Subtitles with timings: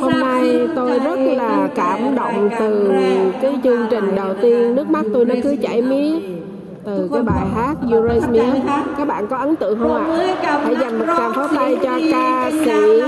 [0.00, 2.92] hôm nay tôi rất là cảm động từ
[3.42, 4.74] cái chương trình đầu tiên.
[4.74, 6.12] Nước mắt tôi nó cứ chảy mía
[6.84, 8.60] từ cái bài hát You Raise Me.
[8.98, 10.04] các bạn có ấn tượng không ạ?
[10.42, 10.60] à?
[10.64, 13.00] hãy dành một tràng pháo tay cho ca sĩ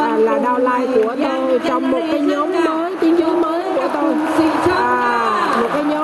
[0.00, 3.88] à, là đau lai của tôi trong một cái nhóm mới tiếng dưới mới của
[3.94, 4.14] tôi.
[4.76, 6.01] à, một cái nhóm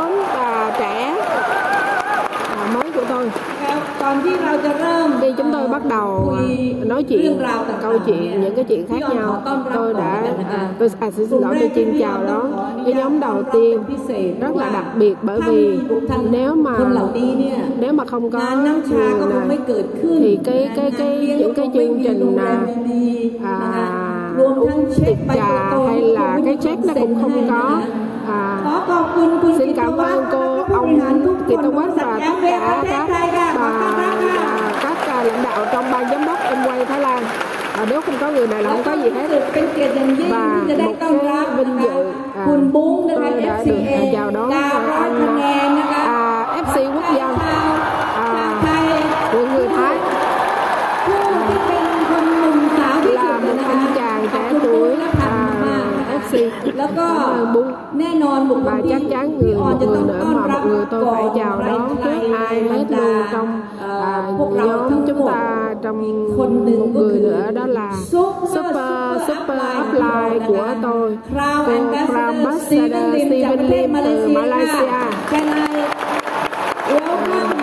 [5.21, 6.37] khi chúng tôi bắt đầu
[6.87, 7.39] nói chuyện
[7.83, 9.43] câu chuyện những cái chuyện khác nhau
[9.75, 10.23] tôi đã
[10.79, 12.45] tôi à, xin lỗi tôi chim chào đó.
[12.85, 13.83] cái nhóm đầu tiên
[14.41, 15.79] rất là đặc biệt bởi vì
[16.31, 16.79] nếu mà
[17.79, 18.57] nếu mà không có
[18.91, 19.59] trường này
[20.03, 22.61] thì cái cái cái những cái chương trình à,
[23.45, 24.09] à
[24.39, 27.81] uống tiệc trà hay là cái check nó cũng không có
[28.29, 28.35] Dạ.
[28.65, 31.01] Hà xin cảm ơn cô ông
[31.49, 33.09] Kiệt Tô quán và tất cả các
[33.55, 33.71] bà
[34.83, 37.25] các lãnh đạo trong ban giám đốc em quay Thái Lan.
[37.77, 39.29] À, nếu không có người này là không có gì hết.
[40.31, 41.17] Và một cái
[41.57, 42.05] vinh dự
[42.37, 42.47] à,
[43.15, 44.71] tôi đã được à, chào đón à,
[46.07, 47.38] à, FC quốc dân.
[56.78, 57.70] แล้วก็ cảm ơn Bung
[58.00, 60.44] แน่นอนบุคคล và ที่ chắc chắn พี่ người ออน một จะต้อ người ง nữa ต้อน mà
[60.52, 63.24] รับ một người tôi ก่อน phải chào đón ใคร trước ai ใน hết บรรดา luôn
[63.34, 65.44] trong เอ่อ à, พวกเราทั้ง nhóm ห chúng มด ta
[65.84, 66.00] trong
[66.38, 67.90] คนหนึ่ง một ก็ người คือ nữa đó là
[68.54, 68.92] super
[69.28, 74.10] super upline của tôi คราว cô แอมบาส Crown เดอร์สตีเวน Ambassador ลิมจากประ Steven เทศ Lim มาเล
[74.10, 75.76] từ เซีย Malaysia ค่ะ Can I
[76.94, 77.57] welcome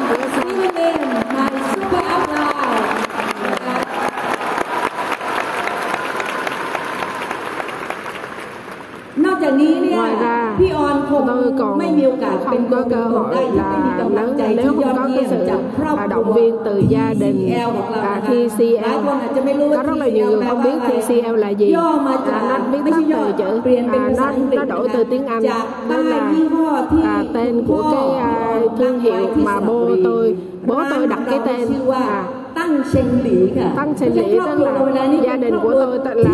[9.55, 13.97] นอกจากนี้เนี่ย Ngoài ra, พี่ออนคง tôi còn ไม่มีโอกาสเป็น không คน có cơ คน hội ได้ที่ไม่มี là
[14.01, 16.13] กำลัง lớn ใจ nếu ที่ย không อด có เยี่ cái ยม sự จากครอบค à, รัว
[16.15, 20.29] động viên từ gia đình TCL ของเรา à, นะคะหลาย TCL คนอาจจะไม่รู้ว่า có rất là nhiều
[20.31, 23.33] người không biết TCL TCL là gì ย่อมาจาก à, nó viết ไม่ tắt ใช่ย่อ từ
[23.41, 26.19] chữ เปลี่ยนเป็น à, ภาษา nó อังกฤษ nó đổi từ tiếng Anh จาก đó ป้าย là
[26.33, 28.33] ยี่ห้อที่ à, tên của cái à,
[28.79, 30.25] thương hiệu mà bố tôi
[30.69, 32.21] bố tôi đặt cái tên ชื่อว่า à,
[32.66, 34.60] tăng sinh lý tức
[34.96, 36.30] là gia đình của tôi tên là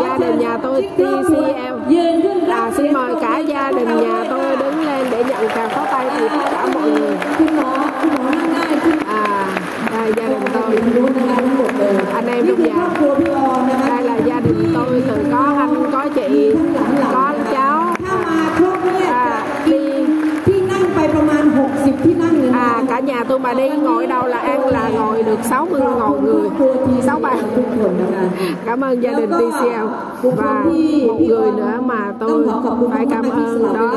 [0.00, 1.92] gia đình nhà tôi TCL
[2.48, 6.06] và xin mời cả gia đình nhà tôi đứng lên để nhận tràng pháo tay
[6.18, 7.16] từ tất cả mọi người.
[9.06, 9.46] À,
[9.92, 10.76] à đây gia đình tôi.
[12.14, 12.88] anh em trong nhà.
[13.88, 16.54] đây là gia đình tôi từ có anh có chị
[17.12, 17.94] có cháu.
[19.08, 19.88] À, đi
[22.68, 26.20] là cả nhà tôi mà đi ngồi đâu là ăn là ngồi được 60 ngồi
[26.20, 26.48] người
[27.02, 27.38] 6 bàn
[28.66, 29.86] cảm ơn gia đình TCL
[30.22, 30.64] và
[31.06, 32.46] một người nữa mà tôi
[32.92, 33.92] phải cảm ơn đó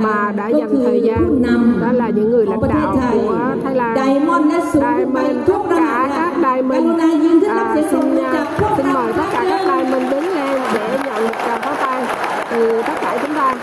[0.00, 1.42] mà đã dành thời gian
[1.80, 3.96] đó là những người lãnh đạo của Thái Lan.
[3.96, 4.54] Diamond
[5.46, 7.00] tất cả các Diamond.
[7.48, 8.46] À, xin, à,
[8.76, 12.04] xin mời tất cả các Diamond đứng lên để nhận được tràng pháo tay
[12.50, 13.54] từ tất cả chúng ta.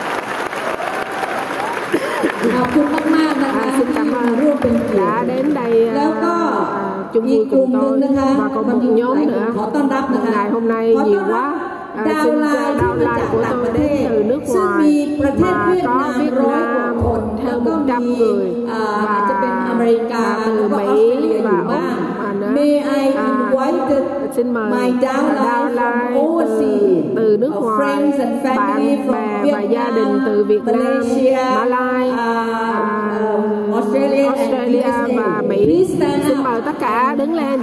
[2.63, 6.34] อบคุณมากๆนะคะ à, xin cảm ที่ร่วมเป็นเกียร ơn ติ đã đến đây à, แล้วก็
[6.78, 9.13] à, chung อีก vui กลุ่ม cùng หนึ่ง tôi นะคะ và còn มัน một อยู่ nhóm
[9.16, 11.53] หลาย nữa ขอต้อนรับนะคะ ngày hôm nay ขอต้ nhiều อนรับ
[11.96, 13.96] quá ดาว xin ไล chào น์ที่ đào มา lai จาก của ต่างป tôi ระเท đến
[13.96, 17.66] ศ từ nước ซึ่ง ngoài มีประเทศ mà เวียด có นาม Việt ร้อยกว่า Nam คนแล้ว hơn
[17.68, 22.09] ก็100มี người อ่า và อาจจะเป็นอเมริกา và แล้ว từ ก็ออสเตร Mỹ เลียอยู่ và บ้าง Úc à,
[22.09, 22.12] nữa
[22.53, 28.19] May I à, invite xin mời my downline lai từ, overseas từ nước ngoài friends
[28.19, 31.37] and family bạn from bè và gia đình từ Việt Nam Malaysia,
[32.09, 34.83] uh, Australia and Australia
[35.17, 35.87] và Mỹ.
[35.99, 37.61] Xin mời tất cả đứng lên.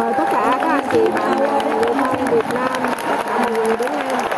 [0.00, 1.60] Mời tất cả các anh chị bạn bè
[2.32, 2.82] Việt Nam
[3.26, 4.29] cả mọi người đứng lên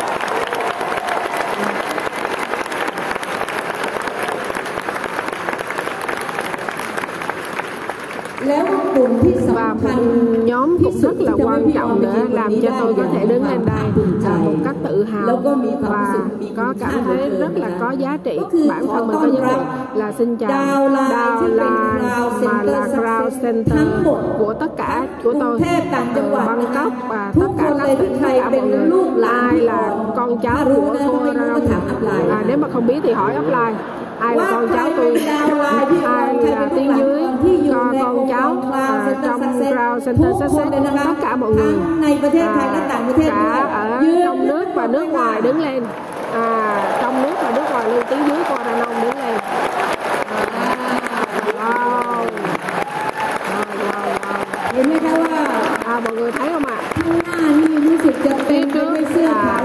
[10.45, 14.05] nhóm cũng rất là quan trọng để làm cho tôi có thể đứng lên đây
[14.45, 15.41] một cách tự hào
[15.81, 16.15] và
[16.57, 18.39] có cảm thấy rất là có giá trị.
[18.69, 20.89] Bản thân mình có giá trị là xin chào đào
[21.47, 21.99] là
[22.41, 23.87] mà là crowd center
[24.39, 25.59] của tất cả của tôi.
[26.15, 30.65] Từ bangkok và tất cả các tỉnh tất cả mọi người ai là con cháu
[30.65, 31.19] của cô
[32.31, 33.73] à, nếu mà không biết thì hỏi offline
[34.23, 35.21] ai là con cháu tôi
[36.05, 37.21] ai là tiếng dưới
[37.69, 40.71] cho con cháu trong à, trong crowd center success
[41.05, 41.73] tất cả mọi người
[43.27, 45.83] cả ở trong nước và nước ngoài đứng lên
[46.33, 49.37] à, trong nước và nước ngoài luôn tiếng dưới con đàn ông đứng lên
[51.59, 52.25] wow.
[54.73, 55.53] Wow, wow,
[55.85, 56.75] à, mọi người thấy không ạ?
[56.75, 57.43] À?
[58.47, 58.93] Phía trước
[59.25, 59.63] à,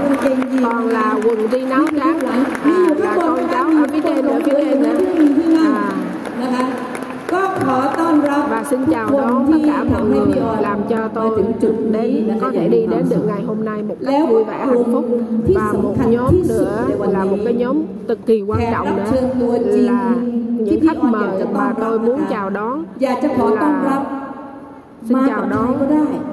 [0.63, 2.19] còn là quần đi náo tráng
[8.69, 11.43] xin chào đón tất cả mọi người làm cho tôi
[11.91, 15.05] đến có thể đi đến được ngày hôm nay một cách vui vẻ hạnh phúc.
[15.55, 20.15] và một nhóm nữa là một cái nhóm cực kỳ quan trọng nữa là
[20.59, 24.05] những khách mời mà tôi muốn chào đón là
[25.03, 25.75] xin chào đón.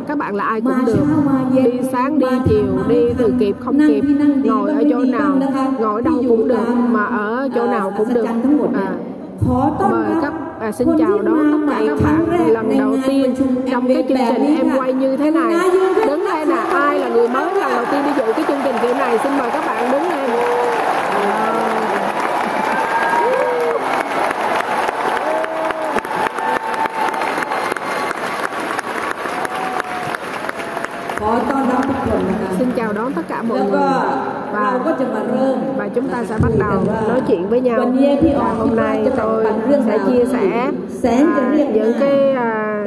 [0.06, 1.06] các bạn là ai cũng được.
[1.54, 4.04] đi sáng đi chiều đi từ kịp không kịp.
[4.44, 5.36] ngồi ở chỗ nào
[5.80, 8.26] ngồi đâu cũng được mà ở chỗ nào cũng được.
[8.74, 8.92] à,
[9.90, 10.32] mời các
[10.66, 12.52] à, xin chào đón tất cả các bạn.
[12.52, 13.34] Lần đầu tiên
[13.70, 15.70] trong cái chương trình em quay như thế này.
[16.06, 18.76] đứng đây nè ai là người mới lần đầu tiên đi dự cái chương trình
[18.82, 19.18] kiểu này?
[19.22, 20.30] Xin mời các bạn đứng lên.
[32.58, 33.80] Xin chào đón tất cả mọi người
[34.52, 34.94] và
[35.76, 37.92] và chúng ta sẽ bắt đầu nói chuyện với nhau.
[38.38, 39.44] Và hôm nay tôi
[39.86, 40.70] sẽ chia sẻ
[41.04, 42.84] à, những cái à,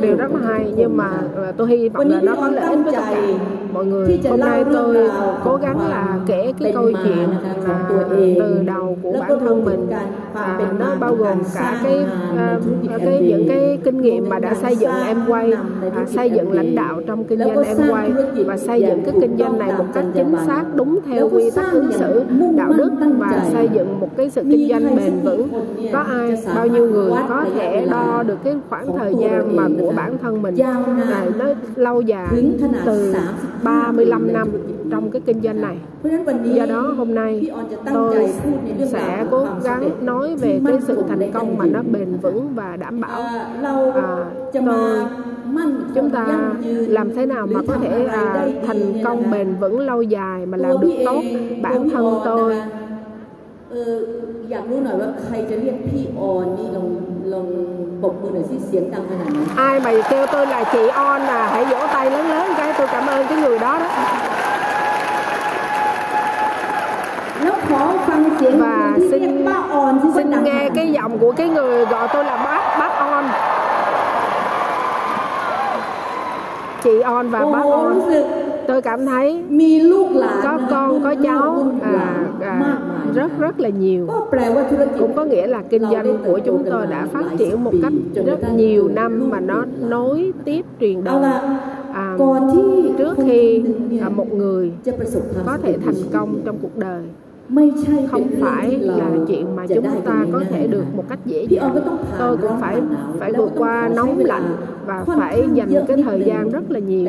[0.00, 2.78] điều rất là hay nhưng mà à, tôi hy vọng là nó có lợi ích
[2.84, 3.16] cho cả
[3.72, 4.20] mọi người.
[4.30, 5.10] hôm nay tôi
[5.44, 7.28] cố gắng là kể cái câu chuyện
[7.66, 7.90] à,
[8.38, 9.88] từ đầu của bản thân mình
[10.38, 11.98] à, nó bao gồm cả cái,
[12.36, 12.58] à,
[12.98, 15.52] cái những cái kinh nghiệm mà đã xây dựng em quay
[15.96, 18.12] à, xây dựng lãnh đạo trong kinh doanh em quay
[18.46, 21.72] và xây dựng cái kinh doanh này một cách chính xác đúng theo quy tắc
[21.72, 22.24] ứng xử
[22.56, 25.48] đạo đức và xây dựng một cái sự kinh doanh bền vững.
[25.92, 29.92] có ai bao nhiêu người có thể đo được cái khoảng thời gian mà của
[29.96, 31.44] bản thân mình à, nó
[31.76, 32.28] lâu dài
[32.84, 33.14] từ
[33.62, 34.48] 35 năm
[34.90, 35.76] trong cái kinh doanh này.
[36.44, 37.50] Do đó hôm nay
[37.92, 38.28] tôi
[38.86, 42.99] sẽ cố gắng nói về cái sự thành công mà nó bền vững và đảm
[43.01, 43.93] bảo à, tôi
[45.95, 46.25] chúng ta
[46.87, 50.79] làm thế nào mà có thể à, thành công bền vững lâu dài mà làm
[50.81, 51.21] được tốt
[51.61, 52.55] bản thân tôi
[53.73, 53.97] เออ
[54.51, 56.87] อยากรู้หน่อยว่าใครจะเรียกพี่ออนนี่ลอง
[57.33, 57.47] ลอง
[58.01, 59.37] ปรบมือหน่อยสิเสียงดังขนาดไหน
[59.67, 62.87] ai mà kêu tôi là chị on à hãy vỗ tay lớn lớn cái tôi
[62.93, 63.87] cảm ơn cái người đó đó
[67.41, 69.44] แล้วขอฟังเสียง và ที่เรียก xin
[70.14, 73.24] xin nghe cái giọng của cái người gọi tôi là bác bác on.
[76.84, 78.00] Chị on và bác on.
[78.66, 79.42] tôi cảm thấy
[80.42, 82.78] có con có cháu à, à,
[83.14, 84.06] rất rất là nhiều.
[84.98, 87.92] Cũng có nghĩa là kinh doanh của chúng tôi đã phát triển một cách
[88.26, 91.58] rất nhiều năm mà nó nối tiếp truyền đời à,
[91.94, 92.16] à
[92.98, 93.62] trước khi
[94.00, 94.72] à, một người
[95.46, 97.02] có thể thành công trong cuộc đời
[98.10, 101.76] không phải là chuyện mà chúng ta có thể được một cách dễ dàng.
[102.18, 102.82] tôi cũng phải
[103.18, 104.56] phải vượt qua nóng lạnh
[104.86, 107.06] và phải dành cái thời gian rất là nhiều.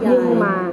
[0.00, 0.72] nhưng mà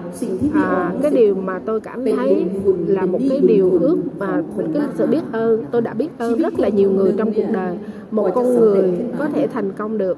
[0.54, 2.46] à, cái điều mà tôi cảm thấy
[2.88, 5.64] là một cái điều ước mà mình cái sự biết ơn.
[5.72, 7.78] Tôi đã biết ơn rất là nhiều người trong cuộc đời
[8.12, 10.18] một con người có thể thành công được.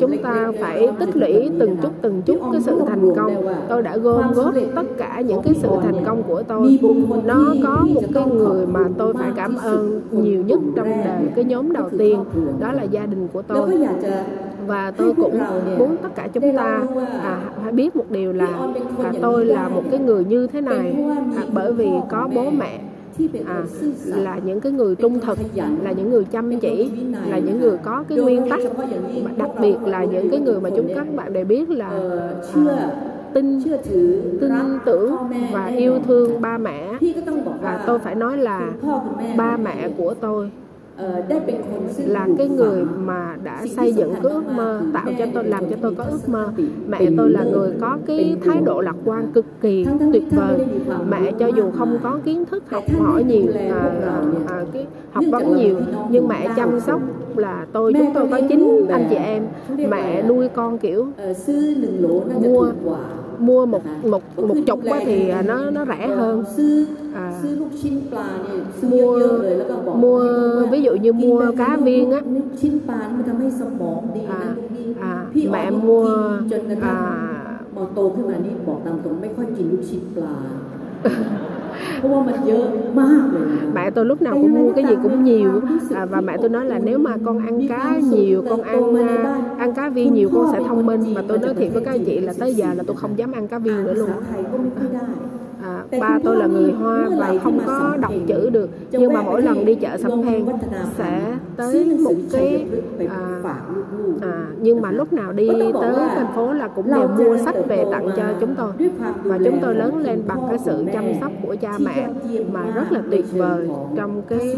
[0.00, 3.46] Chúng ta phải tích lũy từng chút từng chút cái sự thành công.
[3.68, 6.78] tôi đã gom góp tất cả những cái sự thành công của tôi.
[7.24, 11.44] Nó có một cái người mà tôi phải cảm ơn nhiều nhất trong đời cái
[11.44, 12.24] nhóm đầu tiên
[12.60, 13.86] đó là gia đình của tôi.
[14.66, 15.38] và tôi cũng
[15.78, 16.82] muốn tất cả chúng ta
[17.22, 18.58] à, phải biết một điều là
[19.04, 20.96] à, tôi là một cái người như thế này.
[21.36, 22.80] À, bởi vì có bố mẹ
[23.46, 23.62] à,
[24.04, 25.38] là những cái người trung thực
[25.82, 26.90] là những người chăm chỉ
[27.28, 28.60] là những người có cái nguyên tắc.
[29.36, 31.90] Đặc biệt là những cái người mà chúng các bạn đều biết là
[32.54, 32.78] chưa
[33.34, 33.62] tin
[34.40, 34.52] tin
[34.84, 35.16] tưởng
[35.52, 36.98] và yêu thương ba mẹ.
[37.62, 38.70] Và tôi phải nói là
[39.36, 40.50] ba mẹ của tôi
[42.06, 45.76] là cái người mà đã xây dựng cái ước mơ tạo cho tôi làm cho
[45.82, 46.52] tôi có ước mơ.
[46.88, 50.66] mẹ tôi là người có cái thái độ lạc quan cực kỳ tuyệt vời.
[51.10, 53.90] mẹ cho dù không có kiến thức học hỏi nhiều à,
[54.48, 55.76] à, cái học vấn nhiều
[56.10, 57.00] nhưng mẹ chăm sóc
[57.36, 59.42] là tôi chúng tôi có chín anh chị em.
[59.90, 61.06] mẹ nuôi con kiểu
[62.42, 62.72] mua
[63.39, 65.81] อ่อซื้อหนึ่งโหลน่าจะ มั่ ถู ว กกว่า mua một một một chục quá thì à, nó nó
[65.91, 66.75] rẻ hơn ซื้อ
[67.23, 72.21] à, ซื้อลูกชิ้นปลาเนี่ยซื้อ mua เยอะๆเลยแล้วก็บอก mua ให้ลูกว่า ví dụ như กิน mua ไป cá viên á
[72.35, 76.13] ลูกชิ้นปลานี่มันทำให้สมองดีนะ à, ลูกนี่ à, พี่อ๋อ mẹ นี่ mua กิ
[76.47, 77.07] นจนกระทั่ง à,
[77.75, 80.35] มอโตขึ้นมานี่บอกตามตรงไม่ค่อยกินลูกชิ้นปลา
[83.74, 85.50] mẹ tôi lúc nào cũng mua cái gì cũng nhiều.
[85.94, 89.40] à, và mẹ tôi nói là nếu mà con ăn cá nhiều con ăn à,
[89.58, 91.14] ăn cá viên nhiều con sẽ thông minh.
[91.14, 93.32] mà tôi nói thiệt với các anh chị là tới giờ là tôi không dám
[93.32, 94.10] ăn cá viên nữa luôn
[96.00, 98.70] ba tôi là người Hoa và không có đọc chữ được.
[98.90, 100.46] Nhưng mà mỗi lần đi chợ sắm hàng
[100.98, 101.20] sẽ
[101.56, 102.66] tới một cái
[103.10, 103.54] à,
[104.20, 105.48] à, nhưng mà lúc nào đi
[105.80, 108.72] tới thành phố là cũng đều mua sách về tặng cho chúng tôi.
[109.24, 112.08] Và chúng tôi lớn lên bằng cái sự chăm sóc của cha mẹ
[112.52, 114.56] mà rất là tuyệt vời trong cái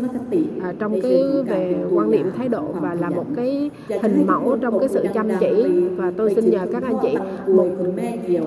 [0.62, 3.70] à, trong cái về quan niệm thái độ và là một cái
[4.02, 5.72] hình mẫu trong cái sự chăm chỉ.
[5.96, 7.16] Và tôi xin nhờ các anh chị
[7.46, 7.68] một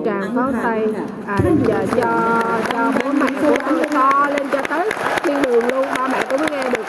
[0.04, 0.86] tràng pháo tay
[1.26, 4.90] à, giờ cho cho bố mẹ của tôi to lên cho tới
[5.22, 5.84] thiên đường luôn.
[5.96, 6.84] Ba mẹ cũng mới nghe được.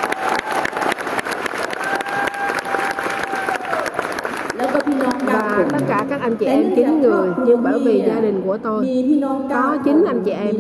[5.26, 8.58] Và tất cả các anh chị em chín người nhưng bởi vì gia đình của
[8.58, 9.06] tôi
[9.50, 10.56] có chín anh chị em.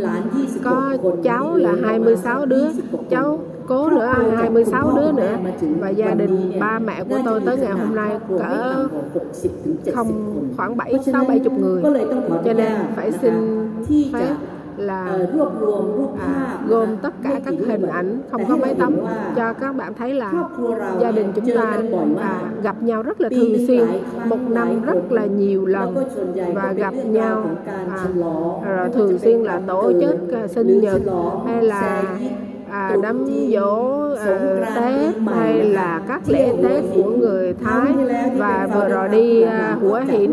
[0.63, 2.67] Có cháu là 26 đứa,
[3.09, 5.37] cháu cố nữa 26 đứa nữa.
[5.79, 8.87] Và gia đình ba mẹ của tôi tới ngày hôm nay cỡ
[9.95, 11.81] không, khoảng 7 6 70 người.
[12.45, 13.33] Cho nên phải xin
[14.13, 14.35] phép
[14.77, 15.17] là
[16.19, 18.95] à, gồm tất cả các hình ảnh không có mấy tấm
[19.35, 20.31] cho các bạn thấy là
[20.99, 21.77] gia đình chúng ta
[22.21, 23.87] à, gặp nhau rất là thường xuyên
[24.25, 25.95] một năm rất là nhiều lần
[26.53, 27.45] và gặp nhau
[28.65, 31.01] à, rồi thường xuyên là tổ chức à, sinh nhật
[31.45, 32.03] hay là
[32.69, 34.39] à, đám dỗ à,
[34.75, 37.91] Tết hay là các lễ Tết của người Thái
[38.37, 40.31] và vừa rồi đi à, Hủa Hiển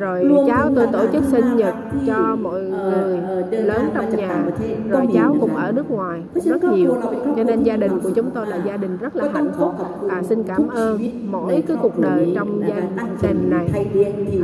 [0.00, 1.74] rồi cháu tôi tổ chức sinh nhật
[2.06, 4.44] cho mọi người lớn trong nhà
[4.88, 6.96] rồi cháu cũng ở nước ngoài rất nhiều
[7.36, 9.72] cho nên gia đình của chúng tôi là gia đình rất là hạnh phúc
[10.08, 11.00] à, xin cảm ơn
[11.30, 12.80] mỗi cái cuộc đời trong gia
[13.22, 13.66] đình này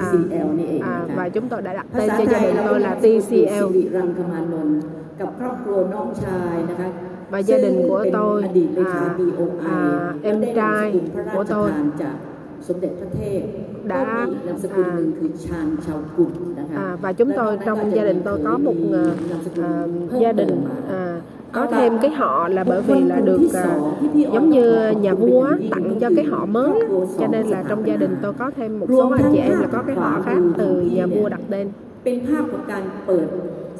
[0.01, 0.13] à,
[0.83, 3.65] à, và chúng tôi đã đặt tên cho gia đình tôi là TCL
[5.21, 6.89] กับครอบครัวน้องชายนะคะ
[7.33, 8.43] và gia đình của tôi
[8.87, 9.17] à,
[9.65, 11.01] à, em trai
[11.35, 11.71] của tôi
[13.90, 14.28] À, đã
[14.76, 14.88] à,
[16.76, 19.04] à, và chúng tôi trong gia đình tôi có một à,
[19.64, 19.88] à
[20.20, 23.78] gia đình à, có thêm cái họ là bởi vì là được à,
[24.14, 26.72] giống như nhà vua tặng cho cái họ mới
[27.20, 29.68] cho nên là trong gia đình tôi có thêm một số anh chị em là
[29.72, 31.70] có cái họ khác từ nhà vua đặt tên.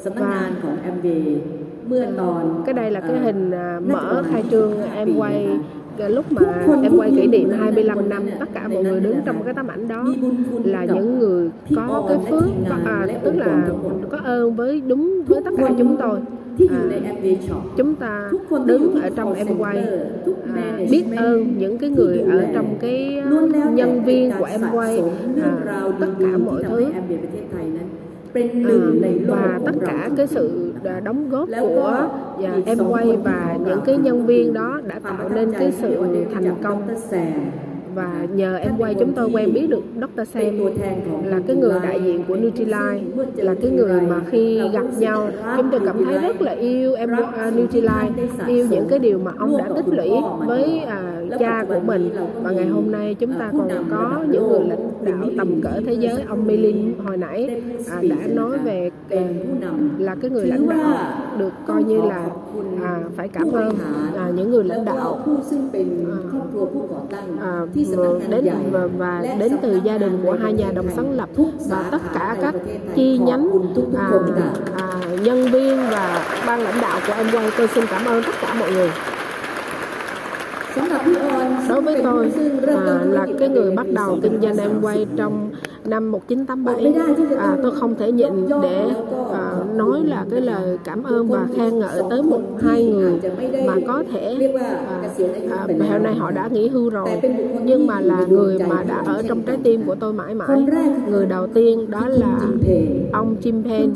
[0.04, 0.50] Và à,
[2.66, 3.50] cái đây là cái hình
[3.88, 5.58] mở khai trương em quay
[6.08, 6.42] lúc mà
[6.82, 9.88] em quay kỷ niệm 25 năm tất cả mọi người đứng trong cái tấm ảnh
[9.88, 10.04] đó.
[10.64, 12.44] Là những người có cái phước
[12.84, 13.68] à, tức là
[14.10, 16.20] có ơn với đúng với tất cả chúng tôi.
[16.70, 17.12] à,
[17.76, 18.30] chúng ta
[18.66, 19.76] đứng ở trong em quay
[20.56, 23.22] à, biết ơn những cái người ở trong cái
[23.72, 25.02] nhân viên của em quay.
[25.66, 26.84] à, tất cả mọi thứ.
[26.84, 27.00] À,
[29.26, 30.67] và tất cả cái sự
[31.04, 32.08] đóng góp của
[32.38, 36.04] và em quay và những cái nhân viên đó đã tạo nên cái sự
[36.34, 36.88] thành công
[37.98, 40.28] và nhờ em quay chúng tôi quen biết được Dr.
[40.34, 40.58] Sam
[41.24, 43.00] là cái người đại diện của Nutrilite
[43.36, 47.10] là cái người mà khi gặp nhau chúng tôi cảm thấy rất là yêu em
[47.10, 48.08] à, uh, Nutrilite
[48.46, 50.10] yêu những cái điều mà ông đã tích lũy
[50.46, 52.10] với uh, cha của mình
[52.42, 55.92] và ngày hôm nay chúng ta còn có những người lãnh đạo tầm cỡ thế
[55.92, 59.20] giới ông Milin hồi nãy à, đã nói về uh,
[59.98, 60.98] là cái người lãnh đạo
[61.38, 62.30] được coi như là
[62.82, 63.74] à, phải cảm ơn
[64.16, 65.18] à, những người lãnh đạo
[67.40, 67.66] à,
[68.28, 71.28] đến và, và đến từ gia đình của hai nhà đồng sáng lập
[71.68, 72.54] và tất cả các
[72.94, 73.50] chi nhánh
[73.96, 74.10] à,
[74.76, 77.50] à, nhân viên và ban lãnh đạo của em quay.
[77.56, 78.90] Tôi xin cảm ơn tất cả mọi người
[81.68, 82.30] đối với tôi
[82.66, 85.50] à, là cái người bắt đầu kinh doanh em quay trong
[85.84, 88.32] năm 1987 à, tôi không thể nhịn
[88.62, 88.84] để
[89.32, 93.20] à, nói là cái lời cảm ơn và khen ngợi tới một hai người
[93.66, 94.78] mà có thể à,
[95.50, 97.08] à, hôm nay họ đã nghỉ hưu rồi.
[97.64, 100.64] Nhưng mà là người mà đã ở trong trái tim của tôi mãi mãi.
[101.08, 102.38] Người đầu tiên đó là
[103.12, 103.92] ông Jim Pen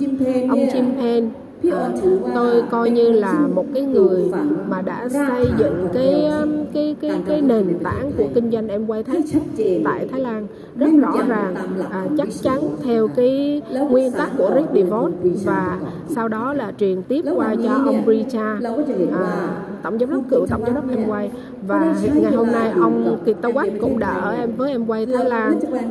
[0.48, 1.28] ông Jim Pen
[1.71, 1.92] Ờ,
[2.35, 4.33] tôi coi như là một cái người
[4.69, 8.87] mà đã xây dựng cái um, cái cái cái nền tảng của kinh doanh em
[8.87, 9.23] quay thái
[9.85, 10.47] tại Thái Lan.
[10.76, 11.54] Rất rõ ràng
[11.90, 15.12] à, chắc chắn theo cái nguyên tắc của Rick DeVos
[15.45, 15.78] và
[16.09, 18.59] sau đó là truyền tiếp qua cho ông Richa
[19.14, 21.30] à, tổng giám đốc cựu tổng giám đốc em quay.
[21.66, 23.18] Và ngày hôm nay ông
[23.54, 25.82] Quách cũng đã ở em với em quay Thái Lan à,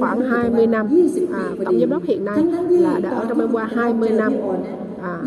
[0.00, 0.88] khoảng 20 năm.
[1.32, 4.32] À, tổng giám đốc hiện nay là đã ở trong em quay 20 năm.
[5.02, 5.18] À,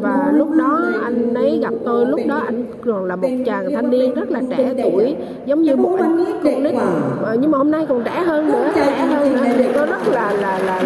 [0.00, 3.90] và lúc đó anh ấy gặp tôi lúc đó anh còn là một chàng thanh
[3.90, 5.16] niên rất là trẻ tuổi
[5.46, 6.74] giống như một anh con nít.
[7.24, 10.08] À, nhưng mà hôm nay còn trẻ hơn nữa trẻ hơn nữa thì tôi rất
[10.08, 10.82] là là là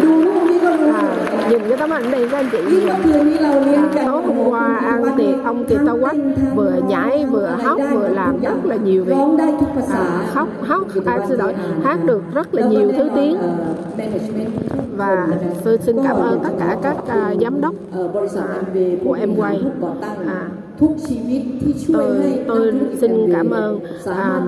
[0.93, 1.14] à,
[1.49, 2.57] nhìn cái tấm ảnh này các anh chị.
[4.05, 6.15] Tối hôm qua ăn tiệc ông tiệc tao quách
[6.55, 9.15] vừa nhảy vừa hát vừa làm rất là nhiều việc.
[9.91, 11.53] À, khóc hát à, xin lỗi.
[11.83, 13.37] hát được rất là nhiều thứ tiếng.
[14.97, 15.27] và
[15.63, 18.13] tôi xin cảm ơn tất cả các uh, giám đốc uh,
[19.03, 19.61] của em quay.
[20.27, 20.47] à,
[21.93, 24.41] tôi tôi xin cảm ơn à,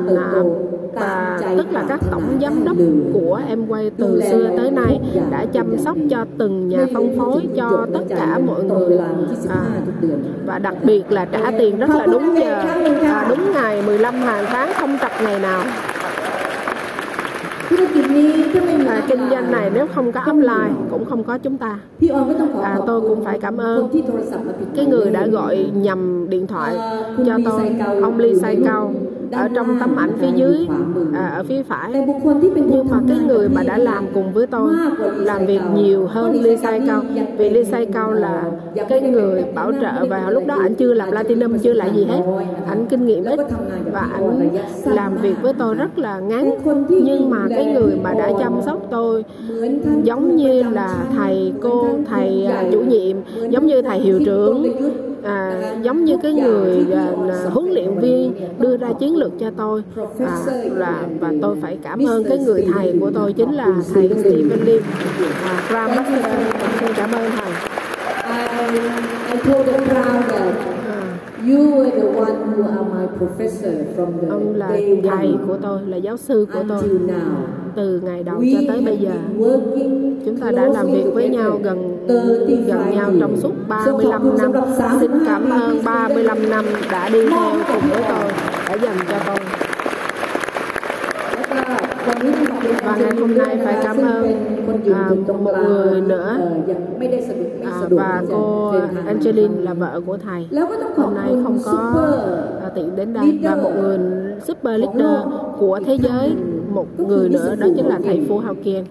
[0.93, 2.77] và tức là các tổng giám đốc
[3.13, 4.99] của em quay từ xưa tới nay
[5.31, 8.97] đã chăm sóc cho từng nhà phân phối cho tất cả mọi người.
[9.49, 9.61] à,
[10.45, 12.53] và đặc biệt là trả tiền rất là đúng giờ.
[13.03, 15.63] à, đúng ngày 15 hàng tháng không trật ngày nào
[18.85, 21.79] và kinh doanh này nếu không có upline cũng không có chúng ta.
[22.63, 23.89] À, tôi cũng phải cảm ơn
[24.75, 26.75] cái người đã gọi nhầm điện thoại
[27.25, 27.75] cho tôi.
[28.01, 28.93] Ông Lee Sai Cao
[29.31, 30.67] ở trong tấm ảnh phía dưới
[31.13, 31.91] à, ở phía phải.
[32.55, 34.73] Nhưng mà cái người mà đã làm cùng với tôi
[35.17, 37.03] làm việc nhiều hơn Lee Sai Cao.
[37.37, 38.43] Vì Lee Sai Cao là
[38.89, 42.21] cái người bảo trợ và lúc đó anh chưa làm platinum chưa lại gì hết.
[42.69, 43.39] anh kinh nghiệm ít
[43.91, 44.49] và anh
[44.85, 46.57] làm việc với tôi rất là ngắn
[46.89, 49.23] nhưng mà cái người mà đã chăm sóc tôi
[50.03, 53.17] giống như là thầy cô thầy chủ nhiệm
[53.49, 54.63] giống như thầy hiệu trưởng
[55.27, 57.11] à, giống như cái người à,
[57.49, 59.83] huấn luyện viên đưa ra chiến lược cho tôi.
[60.19, 64.09] À, là và tôi phải cảm ơn cái người thầy của tôi chính là thầy
[64.09, 64.83] Stephen Lim
[65.43, 65.89] à, Ram
[66.79, 67.51] xin cảm ơn thầy.
[68.27, 68.79] I,
[69.31, 70.77] I told the crowd that
[71.47, 74.67] You were the one who are my professor from the ông là
[75.09, 76.83] thầy của tôi là giáo sư của tôi
[77.77, 79.11] từ ngày đầu cho tới bây giờ.
[80.25, 82.05] chúng ta đã làm việc với nhau gần
[82.67, 84.51] gần nhau trong suốt 35 năm.
[84.99, 88.31] xin cảm ơn 35 năm đã đi theo cùng với tôi
[88.69, 89.37] đã dành cho tôi.
[92.85, 94.45] Và ngày hôm nay phải cảm ơn
[94.93, 95.09] à,
[95.43, 96.37] một người nữa.
[97.63, 98.73] à, và cô
[99.07, 100.47] Angeline là vợ của thầy.
[100.97, 102.07] Hôm nay không có
[102.63, 103.39] à, tiện đến đây.
[103.43, 103.97] và một người
[104.47, 105.19] super leader
[105.59, 106.31] của thế giới
[106.69, 108.83] một người nữa đó chính là thầy Phu Hao Kiên.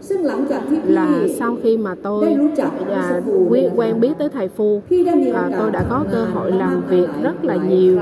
[0.87, 2.37] là sau khi mà tôi
[2.91, 3.23] à,
[3.77, 4.83] quen biết tới thầy Phu
[5.35, 7.99] à, tôi đã có cơ hội làm việc rất là nhiều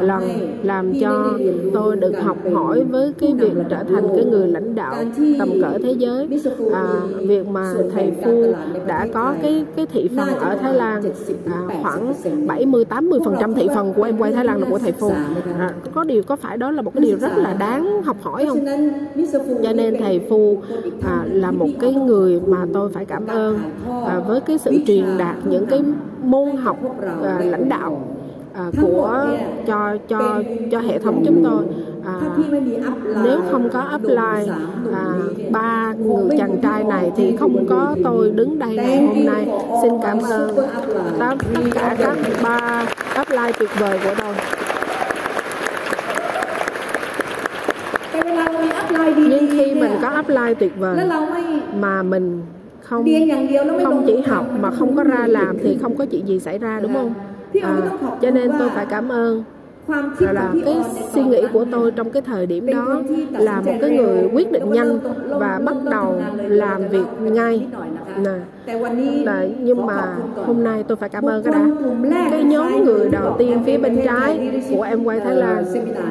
[0.00, 0.22] lần
[0.62, 1.38] làm cho
[1.74, 4.94] tôi được học hỏi với cái việc trở thành cái người lãnh đạo
[5.38, 6.28] tầm cỡ thế giới.
[6.72, 6.84] À,
[7.20, 8.52] việc mà thầy Phu
[8.86, 11.02] đã có cái cái thị phần ở Thái Lan
[11.46, 12.14] à, khoảng
[12.46, 15.10] 70 80 phần trăm thị phần của em quay Thái Lan là của thầy Phu.
[15.58, 18.46] À, có điều có phải đó là một cái điều rất là đáng học hỏi
[18.46, 18.66] không?
[19.62, 20.58] Cho nên thầy Phu
[21.02, 23.58] à, là một cái người mà tôi phải cảm ơn
[24.06, 25.82] à, với cái sự truyền đạt những cái
[26.22, 26.78] môn học
[27.22, 28.00] à, lãnh đạo
[28.54, 29.26] à, của
[29.66, 31.64] cho cho cho hệ thống chúng tôi.
[32.04, 32.20] À,
[33.24, 34.52] nếu không có upline
[34.92, 35.04] à,
[35.50, 39.48] ba người chàng trai này thì không có tôi đứng đây ngày hôm nay.
[39.82, 40.56] Xin cảm ơn
[41.18, 41.34] tất
[41.74, 42.86] cả các ba
[43.20, 44.34] upline tuyệt vời của tôi.
[49.16, 51.08] Nhưng khi mình có upline tuyệt vời
[51.80, 52.42] mà mình
[52.80, 53.04] không
[53.84, 56.80] không chỉ học mà không có ra làm thì không có chuyện gì xảy ra
[56.80, 57.14] đúng không?
[57.62, 57.76] À,
[58.22, 59.44] cho nên tôi phải cảm ơn.
[60.18, 60.76] Là cái
[61.12, 64.72] suy nghĩ của tôi trong cái thời điểm đó là một cái người quyết định
[64.72, 67.66] nhanh và bắt đầu làm việc ngay.
[68.16, 68.74] Nè.
[69.24, 72.28] Là nhưng mà hôm nay tôi phải cảm ơn cái đã.
[72.30, 75.64] cái nhóm người đầu tiên phía bên trái của em quay Thái Lan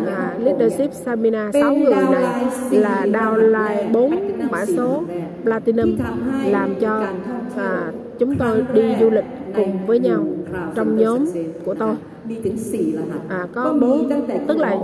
[0.05, 2.25] là Leadership Seminar 6 người này
[2.71, 4.11] là downline 4
[4.51, 5.03] mã số
[5.43, 5.97] Platinum
[6.45, 7.03] làm cho
[7.57, 9.25] à, chúng tôi đi du lịch
[9.55, 10.23] cùng với nhau
[10.75, 11.25] trong nhóm
[11.65, 11.95] của tôi
[13.29, 14.09] à, có bốn
[14.47, 14.75] tức là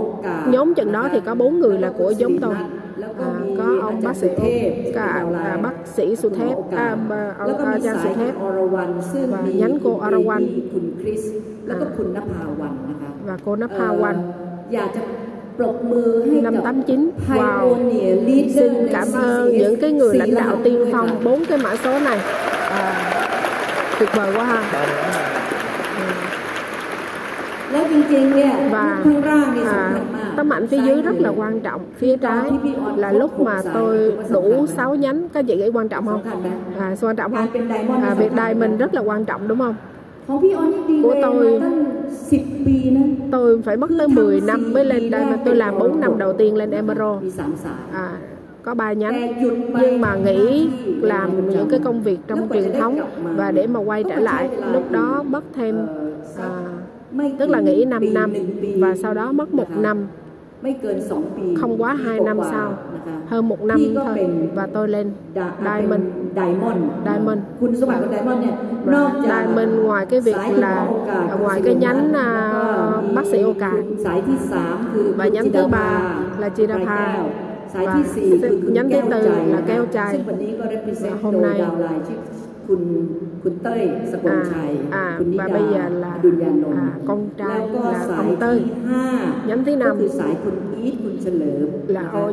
[0.46, 2.54] nhóm chừng đó thì có bốn người là của nhóm tôi
[3.18, 4.28] à, có ông bác sĩ
[4.94, 6.96] cả à, bác sĩ su thép à,
[7.38, 8.34] ông à, Giang su thép.
[9.30, 10.46] Và nhánh cô Arawan
[11.68, 11.74] à,
[13.26, 14.14] và cô Napawan
[16.42, 17.76] năm 89 wow.
[18.54, 22.18] Xin cảm ơn những cái người lãnh đạo tiên phong bốn cái mã số này.
[22.70, 23.12] À,
[23.98, 25.29] tuyệt vời quá ha
[28.70, 29.02] và
[29.66, 30.00] à,
[30.36, 31.80] tấm ảnh phía dưới rất là quan trọng.
[31.96, 32.50] Phía trái
[32.96, 35.28] là lúc mà tôi đủ 6 nhánh.
[35.28, 36.22] Các chị nghĩ quan trọng không?
[36.78, 37.48] À, quan trọng không?
[38.02, 39.74] à, việc đài mình rất là quan trọng đúng không?
[41.02, 41.60] Của tôi
[43.32, 46.32] tôi phải mất tới 10 năm mới lên đây mà tôi làm 4 năm đầu
[46.32, 47.40] tiên lên Emerald
[47.92, 48.12] à,
[48.62, 49.42] có ba nhánh.
[49.80, 50.68] Nhưng mà nghĩ
[51.00, 53.00] làm những cái công việc trong truyền thống
[53.36, 55.86] và để mà quay trở lại lúc đó mất thêm
[56.38, 56.69] à,
[57.38, 58.32] tức là nghỉ 5 năm
[58.78, 60.06] và sau đó mất một năm.
[61.60, 62.74] Không quá 2 năm sau
[63.26, 66.02] hơn một năm thôi và tôi lên à, Diamond.
[67.04, 67.38] Diamond.
[68.84, 69.22] Vâng.
[69.22, 69.84] Diamond.
[69.84, 72.52] Ngoài cái việc là à, ngoài cái nhánh à,
[72.92, 73.72] vâng, bác sĩ Oka
[75.16, 77.16] và nhánh thứ ba là Chidapa.
[77.72, 78.72] và vâng.
[78.72, 80.24] nhánh thứ tư là keo chai.
[81.22, 81.62] Hôm nay
[83.39, 84.71] คุณคุณเต้ยสกลชัย
[85.03, 88.27] à, คุณนิ và ดา bây giờ là ดุลยานนท์ à, con แล้ว trai ก็ là สาย
[88.29, 89.05] ông Tơi ที่ห้า
[89.47, 92.25] nhánh thứ ก็ năm คือสายคุณอีทคุณเฉลิม là นะคะ ô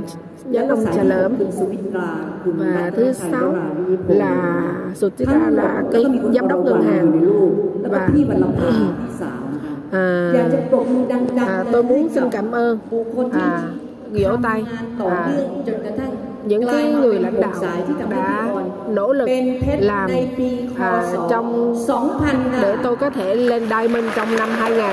[0.53, 2.11] แล้ว nhánh ก็ ông สาย Trà ที่หก Lỡm คุณสุวิตรา
[2.43, 4.35] คุณ và รัตน thứ ชัยว sáu ราวิพงศ์ là
[5.01, 9.75] Sutira ทั้งหมด là แล้ว cái ก็มีคุณ giám đốc อร ngân วรรณอยู่ hàng ในรูปแล้วก็ và พี่วรรณภาพี่สาวนะคะ
[10.35, 13.55] อยากจะ à, ปรบมือดังๆ à, เลย tôi ให้ muốn กับ xin cảm ơn บุคคลที่ à,
[14.14, 14.64] ghi tay.
[14.98, 15.30] và
[16.44, 17.54] những cái người lãnh đạo
[18.10, 18.50] đã
[18.90, 19.30] nỗ lực
[19.80, 20.12] làm
[20.80, 21.76] à, trong
[22.62, 24.86] để tôi có thể lên Diamond trong năm 2000.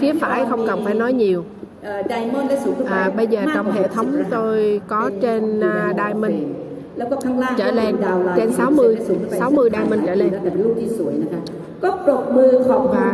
[0.00, 1.44] Phía phải không cần phải nói nhiều.
[2.88, 6.34] À, bây giờ trong hệ thống tôi có trên à, Diamond.
[7.56, 7.96] trở lên
[8.36, 8.96] trên 60
[9.38, 10.32] 60 Diamond trở lên.
[11.83, 13.07] แต่เป็นรูปที่สวยนะคะ ก็ปรบมือขอบคุณ và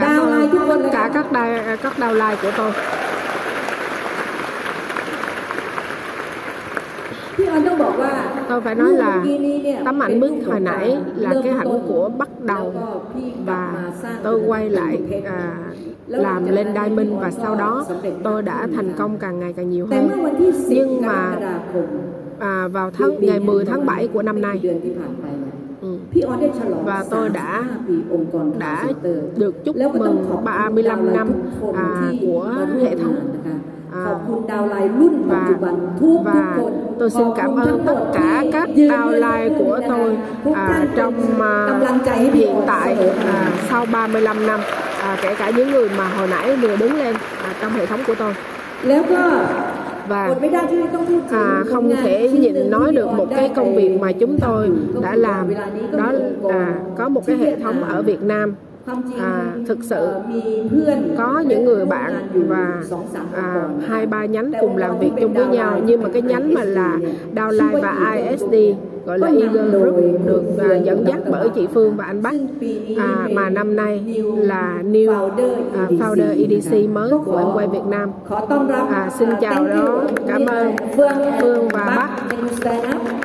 [0.00, 1.48] ดาว cảm ไลน์ทุกคน ơn เลย tất ค่ะ cả các đai,
[1.84, 2.70] các downline của tôi
[7.36, 8.12] พี่ออนต้องบอกว่า
[8.50, 12.30] tôi phải nói là รูปเมื่อกี้นี้เนี่ย tấm ảnh bức hồi nãy là cái ảnh của bắt
[12.46, 15.44] แล้ว đầu ก็พี่กลับ và มาสร้าง tôi quay เป็น lại เพชร à,
[16.10, 19.12] แล้วหลัง làm จาก lên นั้น diamond พี่ออน và sau đó ก็สำเร็จ tôi đã thành công
[19.22, 21.88] càng ngày càng nhiều แต่เมื่อ hơn วันที่ 10 nhưng กร mà กฎาคม
[22.52, 24.56] à, vào tháng ngày 10 tháng 7 của năm nay
[25.81, 25.97] Ừ.
[26.85, 27.63] Và tôi đã
[28.57, 28.85] đã
[29.35, 31.27] được chúc mừng 35 năm
[31.75, 33.15] à, của hệ thống.
[33.45, 33.51] à,
[33.93, 34.15] à.
[35.27, 35.49] và
[36.23, 36.57] và
[36.99, 40.17] tôi xin cảm ơn tất cả các downline của tôi
[40.55, 41.79] à, trong à,
[42.33, 44.59] hiện tại à, sau 35 năm
[45.01, 47.99] à, kể cả những người mà hồi nãy vừa đứng lên à, trong hệ thống
[48.07, 48.33] của tôi
[50.07, 50.35] và
[51.31, 55.49] à, không thể nhìn nói được một cái công việc mà chúng tôi đã làm.
[55.91, 58.55] Đó là có một cái hệ thống ở Việt Nam.
[59.19, 60.09] à, thực sự
[61.17, 62.81] có những người bạn và
[63.33, 65.79] à, hai ba nhánh cùng làm việc chung với nhau.
[65.85, 66.97] Nhưng mà cái nhánh mà là
[67.35, 68.53] downline và ISD
[69.07, 72.35] gọi là Eagle Group được uh, dẫn dắt bởi chị Phương và anh Bách.
[72.97, 74.03] À, mà năm nay
[74.37, 78.11] là New uh, Founder EDC mới của em quay Việt Nam.
[78.89, 80.75] À, xin chào đó, cảm ơn
[81.41, 82.09] Phương và Bách.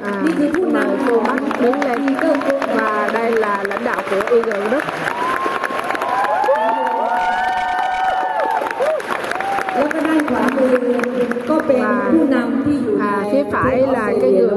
[0.03, 0.25] À,
[0.73, 2.01] mời cô Bách đứng lên.
[2.77, 4.83] Và đây là lãnh đạo của Eagle Group.
[11.69, 12.13] và
[13.01, 14.49] à, phía phải là cái người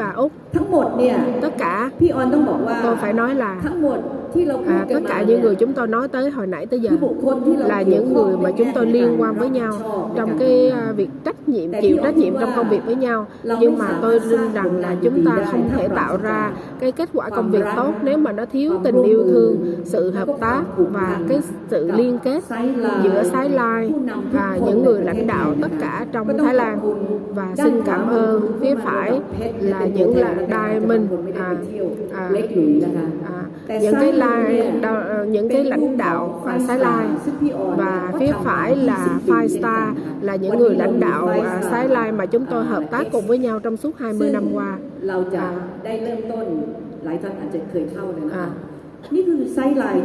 [0.00, 0.32] và Úc.
[1.42, 1.90] Tất cả
[2.82, 3.56] tôi phải nói là
[4.66, 6.90] à, tất cả những người chúng tôi nói tới hồi nãy tới giờ
[7.58, 9.72] là những người mà chúng tôi liên quan với nhau
[10.16, 13.26] trong cái à, việc trách nhiệm chịu trách nhiệm trong công việc với nhau.
[13.60, 17.30] Nhưng mà tôi tin rằng là chúng ta không thể tạo ra cái kết quả
[17.30, 21.40] công việc tốt nếu mà nó thiếu tình yêu thương sự hợp tác và cái
[21.68, 22.42] sự liên kết
[23.02, 23.92] giữa Thái Lai
[24.32, 26.78] và những người lãnh đạo tất cả trong Thái Lan.
[27.34, 29.20] Và xin cảm ơn phía phải
[29.60, 31.56] là những là Diamond à,
[32.14, 32.30] à,
[33.24, 34.72] à, Ờ, những cái lai
[35.28, 37.06] những cái lãnh đạo uh, Thái Lai.
[37.76, 39.88] và phía phải là Five Star
[40.20, 43.26] là những người lãnh đạo uh, ờ, Thái Lai mà chúng tôi hợp tác cùng
[43.26, 44.78] với nhau trong suốt 20 năm qua.
[48.32, 48.48] À,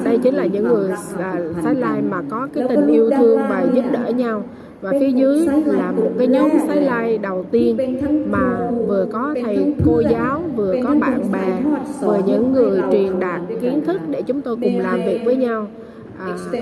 [0.03, 0.19] đây à.
[0.23, 3.83] chính là những người à, Thái Lai mà có cái tình yêu thương và giúp
[3.91, 4.43] đỡ nhau
[4.85, 7.77] và phía dưới là một cái nhóm Sái Lai đầu tiên
[8.25, 11.61] mà vừa có thầy cô giáo vừa có bạn bè
[12.01, 15.67] vừa những người truyền đạt kiến thức để chúng tôi cùng làm việc với nhau.
[16.19, 16.57] À, my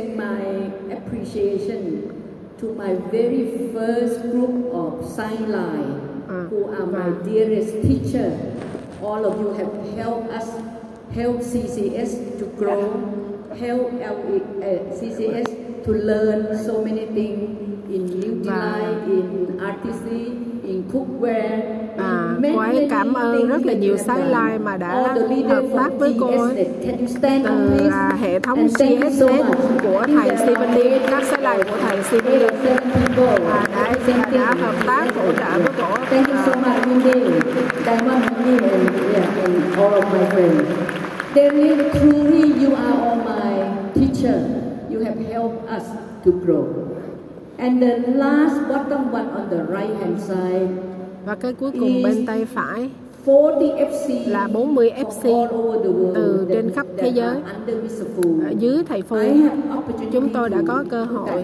[2.61, 5.89] to my very first group of sign line
[6.29, 8.31] À, who are my và- dearest teacher.
[9.01, 10.49] All of you have helped us,
[11.15, 12.83] help CCS to grow,
[13.59, 15.49] help LE, uh, CCS
[15.85, 17.49] to learn so many things
[18.43, 18.79] Và-.
[21.97, 25.15] À, cô ấy cảm ơn rất là nhiều sái lai mà đã
[25.47, 26.67] hợp tác với cô ấy.
[27.21, 29.23] Từ à, hệ thống CSS
[29.83, 32.49] của thầy Stephen Lee, các sái lai của thầy Stephen Lee
[33.51, 33.93] à, đã,
[34.33, 35.73] đã hợp tác hỗ trợ với.
[41.35, 44.35] They really, truly, you are all my teacher.
[44.89, 45.83] You have helped us
[46.25, 46.82] to grow.
[47.63, 50.67] And the last bottom one on the right hand side.
[51.25, 52.89] Và cái cuối cùng bên tay phải
[54.25, 55.47] là 40 FC
[56.15, 57.35] từ trên khắp thế giới.
[58.45, 59.17] Ở dưới thầy phù
[60.11, 61.43] chúng tôi đã có cơ hội.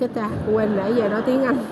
[0.00, 1.56] Chết ta, quên nãy giờ nói tiếng Anh.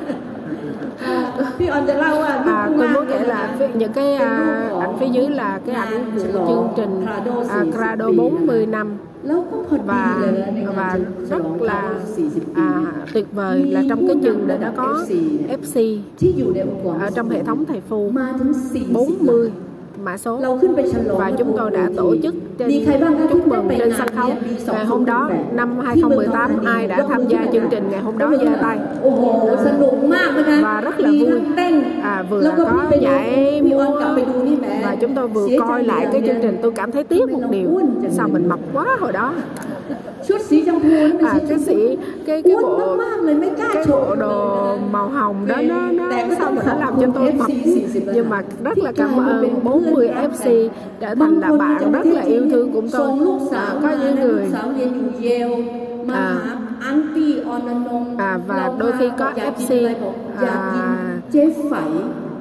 [2.46, 6.68] à, tôi muốn kể là những cái ảnh à, phía dưới là cái ảnh chương
[6.76, 7.06] trình
[7.48, 8.98] à, Crado 40 năm
[9.86, 10.18] và
[10.76, 11.94] và rất là
[12.54, 15.04] à, tuyệt vời là trong cái trường nó có
[15.62, 15.98] FC
[17.00, 18.12] ở trong hệ thống thầy phù
[18.92, 19.50] 40
[20.04, 20.40] mã số
[21.18, 22.70] và chúng tôi đã tổ chức trên
[23.30, 24.30] chúc mừng trên sân khấu.
[24.66, 28.48] Ngày hôm đó năm 2018 ai đã tham gia chương trình ngày hôm đó giơ
[28.62, 28.78] tay.
[30.62, 31.40] Và rất là vui.
[32.02, 34.00] à, vừa có nhảy múa
[34.82, 36.58] và chúng tôi vừa coi lại cái chương trình.
[36.62, 37.80] Tôi cảm thấy tiếc một điều.
[38.10, 39.34] sao mình mập quá hồi đó
[40.28, 42.96] chút xí trong thua à chút xí cái cái bộ
[43.58, 47.50] cái bộ đồ màu hồng đó nó nó sao mà nó làm cho tôi mập
[48.14, 50.68] nhưng mà rất là cảm ơn 40 FC
[51.00, 53.18] đã thành là bạn rất là yêu thương cũng tôi.
[53.52, 54.48] À, có những người
[56.08, 56.36] à,
[58.18, 59.94] à và đôi khi có FC
[60.36, 60.74] à,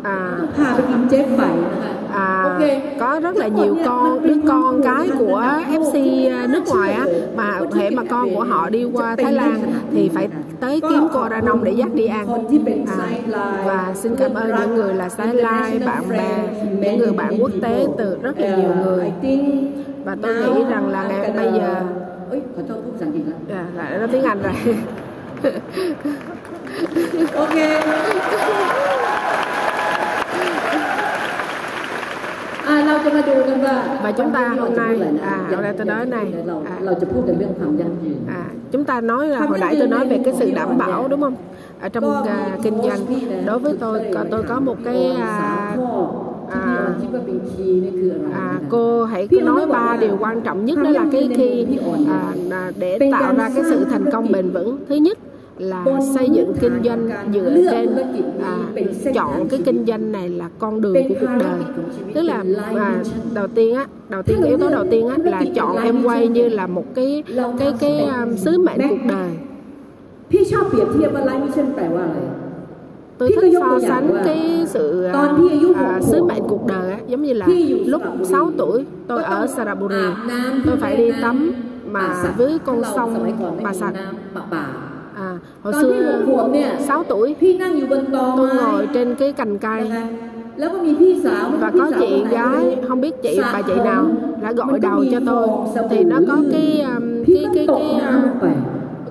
[0.03, 1.49] à, thà được làm chết vậy
[2.13, 2.81] à, okay.
[2.99, 6.03] có rất là nhiều con đứa con cái của FC
[6.49, 10.27] nước ngoài á mà thể mà con của họ đi qua Thái Lan thì phải
[10.59, 12.27] tới kiếm cô ra nông để dắt đi ăn.
[13.33, 16.37] à, và xin cảm ơn những người là Thái Lai bạn bè
[16.81, 19.11] những người bạn quốc tế từ rất là nhiều người.
[20.03, 21.75] Và tôi nghĩ rằng là ngày bây giờ
[23.49, 24.53] à, lại dạ, dạ, tiếng Anh rồi.
[27.35, 27.55] Ok.
[34.03, 36.33] và chúng ta hôm nay à hôm nay tôi nói này
[36.65, 36.75] à,
[38.27, 41.21] à chúng ta nói là hồi nãy tôi nói về cái sự đảm bảo đúng
[41.21, 41.35] không?
[41.81, 42.99] Ở trong uh, kinh doanh
[43.45, 45.75] đối với tôi tôi có một cái uh, à,
[46.51, 46.93] à,
[48.33, 51.65] à, cô hãy cứ nói ba điều quan trọng nhất đó là cái khi
[52.09, 54.77] à, à, để tạo ra cái sự thành công bền vững.
[54.89, 55.17] Thứ nhất
[55.60, 57.96] là xây dựng kinh doanh dựa trên
[58.42, 58.58] à,
[59.14, 61.60] chọn cái kinh doanh này là con đường của cuộc đời
[62.14, 62.44] tức là
[62.76, 63.02] à,
[63.34, 66.28] đầu tiên á đầu tiên cái yếu tố đầu tiên á là chọn em quay
[66.28, 67.22] như là một cái
[67.58, 69.30] cái cái um, sứ mệnh cuộc đời
[70.30, 72.18] พี่ชอบเปรียบเทียบว่าไลฟ์มิชชั่นแปลว่าอะไร
[73.18, 75.12] tôi thích so sánh cái sự à,
[75.76, 77.46] à, sứ mệnh cuộc đời á, giống như là
[77.86, 81.36] lúc 6 tuổi tôi ở Saraburi อาบน้ำ tôi phải đi tắm
[81.94, 83.94] ป่า mà สัก với con เราสมัย sông ก่อนไม่ Bà มี Sạch
[85.61, 86.25] hồi xưa
[86.79, 87.35] sáu tuổi.
[88.37, 89.91] Tôi ngồi trên cái cành cây.
[91.59, 94.05] Và có chị gái không biết chị bà chị nào
[94.41, 95.47] đã gọi đầu cho tôi.
[95.89, 97.77] thì nó có cái um, um, cái cái, cái,
[98.41, 98.55] cái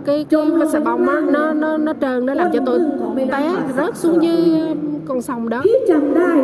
[0.04, 2.80] cái cái, xà bông á nó nó nó trơn nó làm cho tôi
[3.30, 4.78] té rớt xuống dưới um,
[5.09, 5.62] con sông đó.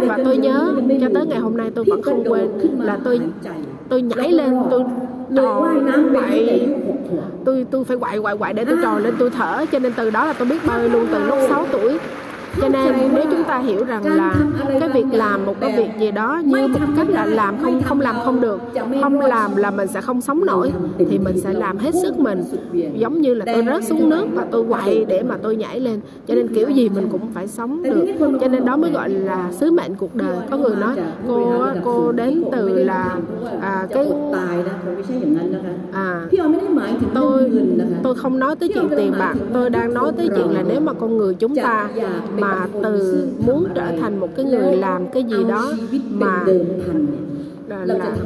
[0.09, 3.21] Và tôi nhớ cho tới ngày hôm nay tôi vẫn không quên là tôi
[3.89, 4.85] tôi nhảy lên tôi
[5.37, 5.47] tôi
[6.13, 6.69] quậy.
[7.45, 10.11] tôi tôi phải quậy quậy quậy để tôi tròn lên tôi thở cho nên từ
[10.11, 11.99] đó là tôi biết bơi luôn từ lúc 6 tuổi
[12.61, 14.35] cho nên nếu chúng ta hiểu rằng là
[14.81, 18.01] cái việc làm một cái việc gì đó như một cách là làm không không
[18.01, 18.61] làm không được
[19.03, 22.45] không làm là mình sẽ không sống nổi thì mình sẽ làm hết sức mình.
[22.95, 26.01] Giống như là tôi rớt xuống nước và tôi quậy để mà tôi nhảy lên.
[26.27, 28.07] Cho nên kiểu gì mình cũng phải sống được.
[28.41, 30.37] Cho nên đó mới gọi là sứ mệnh cuộc đời.
[30.51, 30.97] Có người nói
[31.29, 33.17] cô cô đến từ là
[33.61, 34.07] à, cái
[35.93, 36.23] à,
[37.15, 37.51] tôi
[38.03, 39.35] tôi không nói tới chuyện tiền bạc.
[39.53, 41.89] Tôi đang nói tới chuyện là nếu mà con người chúng ta
[42.39, 45.73] mà mà từ muốn trở thành một cái người làm cái gì đó
[46.11, 46.45] mà
[47.69, 48.17] là là,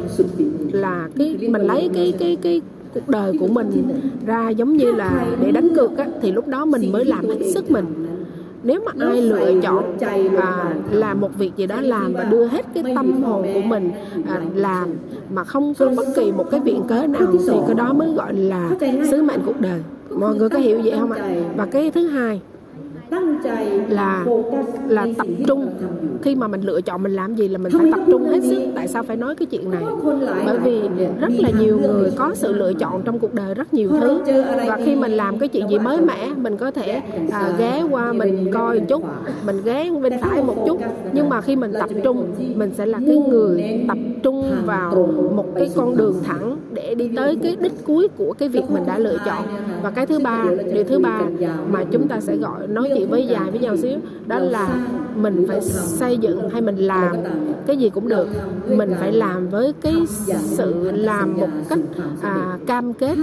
[0.72, 2.60] là cái mình lấy cái cái cái
[2.94, 3.70] cuộc đời của mình
[4.26, 7.38] ra giống như là để đánh cược á, thì lúc đó mình mới làm hết
[7.54, 7.86] sức mình.
[8.62, 9.98] Nếu mà ai lựa chọn
[10.36, 13.90] à, làm một việc gì đó làm và đưa hết cái tâm hồn của mình
[14.28, 14.88] à, làm
[15.34, 18.34] mà không có bất kỳ một cái viện cớ nào thì cái đó mới gọi
[18.34, 18.70] là
[19.10, 19.80] sứ mệnh cuộc đời.
[20.10, 21.30] Mọi người có hiểu vậy không ạ?
[21.56, 22.40] Và cái thứ hai
[23.88, 24.24] là
[24.88, 25.66] là tập trung.
[26.22, 28.62] Khi mà mình lựa chọn mình làm gì là mình phải tập trung hết sức.
[28.74, 29.82] Tại sao phải nói cái chuyện này?
[30.46, 30.80] Bởi vì
[31.20, 34.20] rất là nhiều người có sự lựa chọn trong cuộc đời rất nhiều thứ.
[34.66, 38.12] Và khi mình làm cái chuyện gì mới mẻ mình có thể à, ghé qua
[38.12, 39.04] mình coi chút
[39.46, 40.80] mình ghé bên phải một chút.
[41.12, 45.46] Nhưng mà khi mình tập trung mình sẽ là cái người tập trung vào một
[45.54, 48.98] cái con đường thẳng để đi tới cái đích cuối của cái việc mình đã
[48.98, 49.44] lựa chọn.
[49.82, 50.44] Và cái thứ ba
[50.74, 51.20] điều thứ ba
[51.70, 53.98] mà chúng ta sẽ gọi nói chuyện với dài với nhau xíu.
[54.26, 54.68] Đó là
[55.14, 57.16] mình phải xây dựng hay mình làm
[57.66, 58.28] cái gì cũng được.
[58.68, 59.94] Mình phải làm với cái
[60.28, 61.78] sự làm một cách
[62.22, 63.16] à, cam kết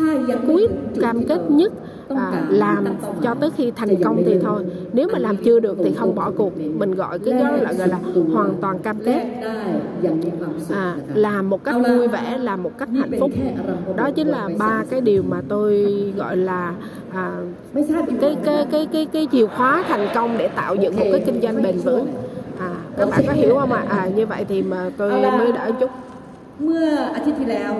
[0.47, 0.67] cuối
[1.01, 1.73] cam kết nhất
[2.08, 2.84] à, làm
[3.22, 6.26] cho tới khi thành công thì thôi nếu mà làm chưa được thì không bỏ
[6.38, 7.98] cuộc mình gọi cái đó là gọi là
[8.34, 9.58] hoàn toàn cam แล kết กได้
[10.02, 13.30] อย่างมีความสุข à, นะคะ làm một cách vui vẻ làm một cách hạnh phúc
[13.96, 15.70] đó chính là ba cái điều mà tôi
[16.20, 16.62] gọi là
[17.20, 17.24] à,
[17.72, 21.20] ไม่ทราบอยู่ cái cái cái cái cái chìa khóa thành công để tạo dựng một cái
[21.26, 22.06] kinh doanh bền vững
[22.68, 25.66] à các bạn có hiểu không ạ à như vậy thì mà tôi mới đỡ
[25.80, 25.90] chút
[26.64, 27.72] เมื่ออาทิตย์ที่แล้ว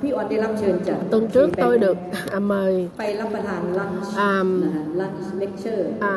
[0.00, 1.96] พี่ออนได้รับเชิญจาก tuần trước tôi được
[2.38, 4.34] à, mời ไปรับประทานลันช์ อ่า
[4.64, 6.16] นะฮะลันช์เลคเชอร์ à,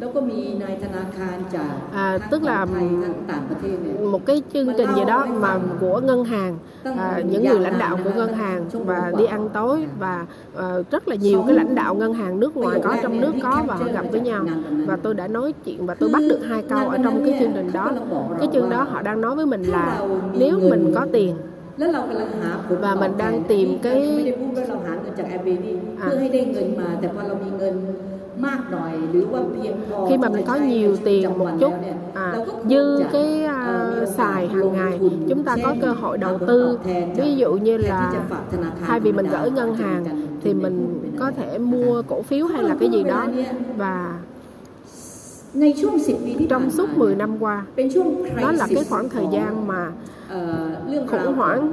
[0.00, 6.24] แล้วก็มีนายธนาคารจาก À, ทั้ง tức là ของไทยทั้งต่างประเทศเนี่ย một cái chương trình gì đó mà của ngân
[6.24, 8.60] hàng à, những người lãnh đạo của ngân hàng
[8.90, 12.56] và đi ăn tối và à, rất là nhiều cái lãnh đạo ngân hàng nước
[12.56, 14.44] ngoài có trong nước có và họ gặp với nhau
[14.88, 17.52] và tôi đã nói chuyện và tôi bắt được hai câu ở trong cái chương
[17.54, 17.92] trình đó
[18.38, 20.00] cái chương đó họ đang nói với mình là
[20.38, 21.34] nếu mình có tiền
[22.81, 24.33] và mình đang tìm cái
[25.99, 26.09] à.
[30.09, 31.73] khi mà mình có nhiều tiền một chút
[32.13, 32.35] à,
[32.69, 36.79] dư cái uh, xài hàng ngày chúng ta có cơ hội đầu tư.
[37.15, 38.13] ví dụ như là
[38.85, 40.05] thay vì mình gửi ngân hàng
[40.43, 43.27] thì mình có thể mua cổ phiếu hay là cái gì đó.
[43.77, 44.19] Và
[46.49, 47.65] trong suốt 10 năm qua,
[48.41, 49.91] đó là cái khoảng thời gian mà
[51.07, 51.71] khủng hoảng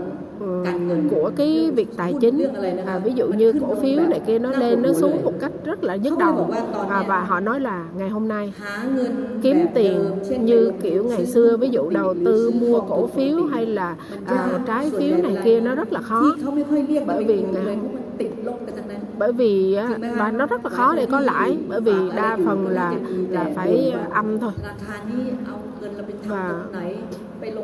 [1.10, 2.46] của ừ, cái việc tài chính.
[2.86, 5.84] à, ví dụ như cổ phiếu này kia nó lên nó xuống một cách rất
[5.84, 6.50] là nhức đầu.
[6.88, 8.52] à, và họ nói là ngày hôm nay
[9.42, 10.00] kiếm tiền
[10.40, 14.90] như kiểu ngày xưa ví dụ đầu tư mua cổ phiếu hay là à, trái
[14.98, 16.36] phiếu này kia nó rất là khó.
[17.06, 17.74] Bởi vì à,
[19.18, 19.78] bởi vì
[20.16, 21.58] và nó rất là khó để có lãi.
[21.68, 22.94] bởi vì đa phần là
[23.28, 24.52] là phải âm à, thôi.
[26.26, 26.54] và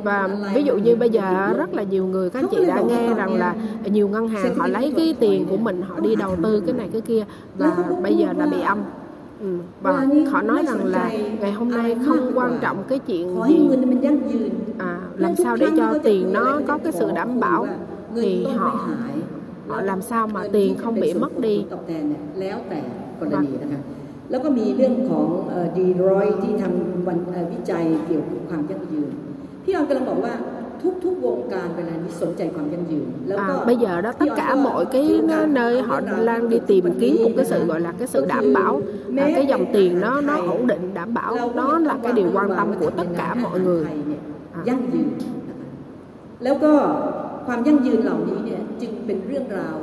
[0.05, 3.15] và ví dụ như bây giờ rất là nhiều người các anh chị đã nghe
[3.15, 6.61] rằng là nhiều ngân hàng họ lấy cái tiền của mình họ đi đầu tư
[6.67, 7.25] cái này cái kia.
[7.59, 8.79] Và bây giờ đã bị âm.
[9.41, 13.69] Ừ, và họ nói rằng là ngày hôm nay không quan trọng cái chuyện gì.
[14.79, 17.67] à, làm sao để cho tiền nó có cái sự đảm bảo
[18.15, 18.89] thì họ
[19.92, 22.80] làm sao mà tiền không bị mất đi ตอบแทนเนี่ยแล้วแต่
[23.20, 23.82] กรณีนะคะ
[24.30, 25.28] แล้วก็มีเรื่องของ
[25.78, 29.12] ดีรอยที่ทำวันเอ่อวิจัยเกี่ยวกับความยั่งยืน
[29.64, 30.34] พี่ออนกำลังบอกว่า
[31.04, 36.86] ทุกๆวงการเวลานี้สนใจความยั่งยืน แล้วก็ À, bây giờ đó tất cả mọi cái nó, nơi họ đang đi tìm
[37.00, 38.82] kiếm một cái sự gọi là cái sự đảm bảo
[39.18, 42.50] à, cái dòng tiền nó nó ổn định đảm bảo đó là cái điều quan
[42.58, 43.84] tâm của tất cả mọi người
[44.56, 45.10] อ่ะ ยั่งยืน
[45.50, 45.68] นะคะ
[46.44, 46.74] แล้วก็
[47.47, 49.79] ความยั่งยืนเหล่านี้เนี่ยจึงเป็นเรื่องราว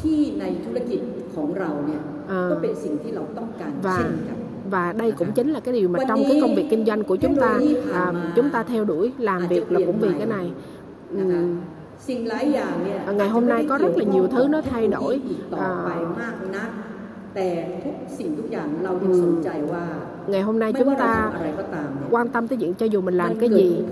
[0.00, 1.00] ที่ในธุรกิจ
[1.34, 2.02] ของเราเนี่ย
[2.50, 4.38] ก็เป็นสิ่งที่เราต้องการเช่นกัน
[4.70, 7.16] và đây cũng chính là cái điều mà trong cái công việc kinh doanh của
[7.16, 7.60] chúng ta
[7.92, 10.52] à, chúng ta theo đuổi làm việc là cũng vì cái này.
[11.10, 11.18] Ừ.
[11.18, 11.40] À,
[12.54, 13.04] à.
[13.06, 13.12] Ừ.
[13.12, 15.20] ngày hôm nay có rất là nhiều thứ nó thay đổi.
[15.50, 15.84] à,
[20.26, 21.32] ngày hôm nay chúng ta
[22.10, 23.82] quan tâm tới chuyện cho dù mình làm cái gì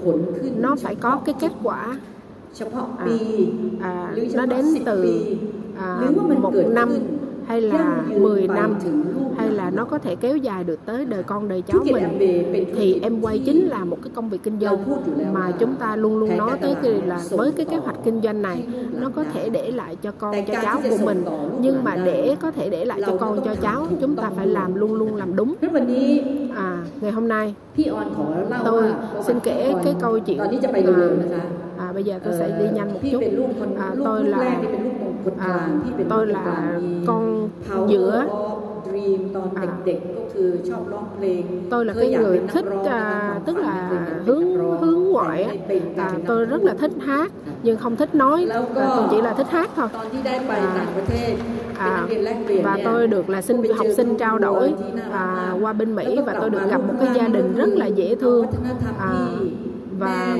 [0.56, 1.96] nó phải có cái kết quả
[2.98, 3.06] à,
[3.80, 5.24] à nó đến từ
[5.78, 6.00] à,
[6.40, 6.90] một năm
[7.46, 8.74] hay là 10 năm
[9.36, 12.18] hay là nó có thể kéo dài được tới đời con đời cháu mình
[12.76, 14.76] thì em quay chính là một cái công việc kinh doanh
[15.32, 18.42] mà chúng ta luôn luôn nói tới cái là với cái kế hoạch kinh doanh
[18.42, 18.66] này
[19.00, 21.24] nó có thể để lại cho con cho cháu của mình.
[21.60, 24.74] nhưng mà để có thể để lại cho con cho cháu chúng ta phải làm
[24.74, 25.54] luôn luôn làm đúng.
[26.56, 27.54] À ngày hôm nay
[28.64, 28.84] tôi
[29.26, 31.40] xin kể cái câu chuyện à,
[31.78, 33.22] à, bây giờ tôi sẽ đi nhanh một chút
[33.78, 34.62] à, tôi là
[35.38, 35.68] à,
[36.08, 37.48] tôi là con
[37.88, 38.24] giữa
[39.54, 39.66] à,
[41.70, 43.90] tôi là cái người thích à, tức là
[44.26, 45.52] hướng hướng ngoại á
[45.96, 49.46] à, tôi rất là thích hát nhưng không thích nói à, tôi chỉ là thích
[49.50, 49.88] hát thôi
[50.58, 50.96] à,
[51.78, 52.06] à,
[52.64, 54.74] và tôi được là sinh học sinh trao đổi
[55.12, 58.14] à, qua bên Mỹ và tôi được gặp một cái gia đình rất là dễ
[58.14, 58.46] thương
[58.98, 59.10] à,
[59.98, 60.36] và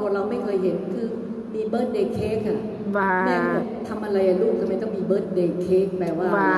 [0.00, 1.06] ัวเราไม่เคยเห็นคือ
[1.54, 2.58] มีเบิร์ d เดย์เค้กอะ
[2.94, 6.50] แม่บ và อกทำอะไรอะลูกทำไมต้องมีเบิร์ d เดย์เค้กแปลว่า và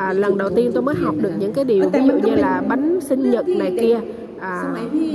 [0.00, 2.34] อะไร à, lần đầu tiên tôi mới học được những cái điều ví dụ như
[2.46, 3.98] là bánh sinh nhật này kia
[4.40, 4.54] à,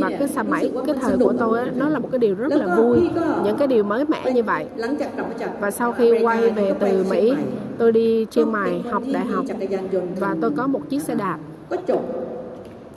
[0.01, 2.51] và cái sa mảy cái thời của tôi á, nó là một cái điều rất
[2.62, 2.97] là vui
[3.45, 7.34] những cái điều mới mẻ như vậy หลังจากกลับมาจาก và sau khi quay về từ Mỹ
[7.79, 11.38] tôi đi Chiang Mai học đại học จักรยานยนต์ và tôi có một chiếc xe đạp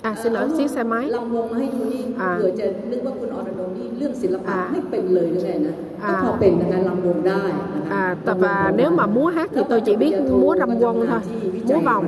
[0.04, 7.42] ก็จบ à xin lỗi chiếc xe máy ลำวงมาให้ดูนี่ อ่า เผื่อจะนึกว่าคุณอรดงนี่เรื่องศิลปะ อ่า ไม่เป็นเลยหรือไงนะ อ่า ก็พอเป็นนะคะลำวงได้
[7.74, 11.20] นะคะ à, tập và nếu mà múa hát thì tôi chỉ biết múa râm quân thôi
[11.68, 12.04] múa vòng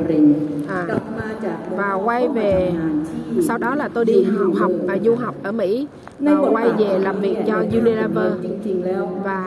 [0.71, 2.53] อ่า กลับมาจาก và quay về
[3.49, 5.87] sau đó là tôi đi học, học à, du học ở Mỹ
[6.21, 9.41] và quay về làm việc cho Unilever จริงๆแล้ว và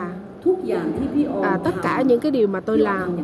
[1.41, 3.17] à, tất cả những cái điều mà tôi làm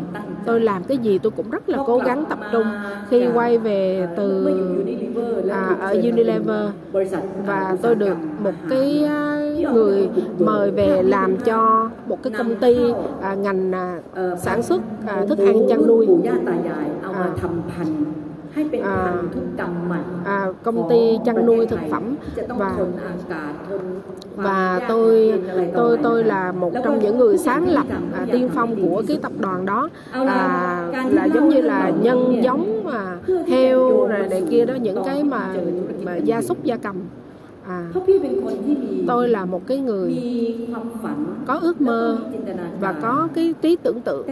[0.45, 2.65] tôi làm cái gì tôi cũng rất là cố gắng tập trung
[3.09, 4.47] khi quay về từ
[5.49, 6.69] à, ở à, Unilever.
[7.45, 9.39] và tôi được một cái à,
[9.73, 12.75] người mời về làm cho một cái công ty
[13.21, 13.99] à, ngành à,
[14.37, 16.07] sản xuất à, thức ăn chăn nuôi.
[18.83, 19.13] à,
[19.57, 19.73] à,
[20.25, 22.15] à, công ty chăn nuôi thực phẩm
[22.47, 22.75] và
[24.35, 25.33] và tôi
[25.73, 29.31] tôi tôi là một trong những người sáng lập à, tiên phong của cái tập
[29.39, 29.89] đoàn đó.
[30.11, 33.17] À, là giống như là nhân giống mà
[33.47, 35.55] heo rồi này kia đó những cái mà,
[36.03, 36.95] mà gia súc gia cầm.
[37.67, 37.91] À,
[39.07, 40.15] tôi là một cái người
[41.47, 42.17] có ước mơ
[42.79, 44.27] và có cái trí tưởng tượng.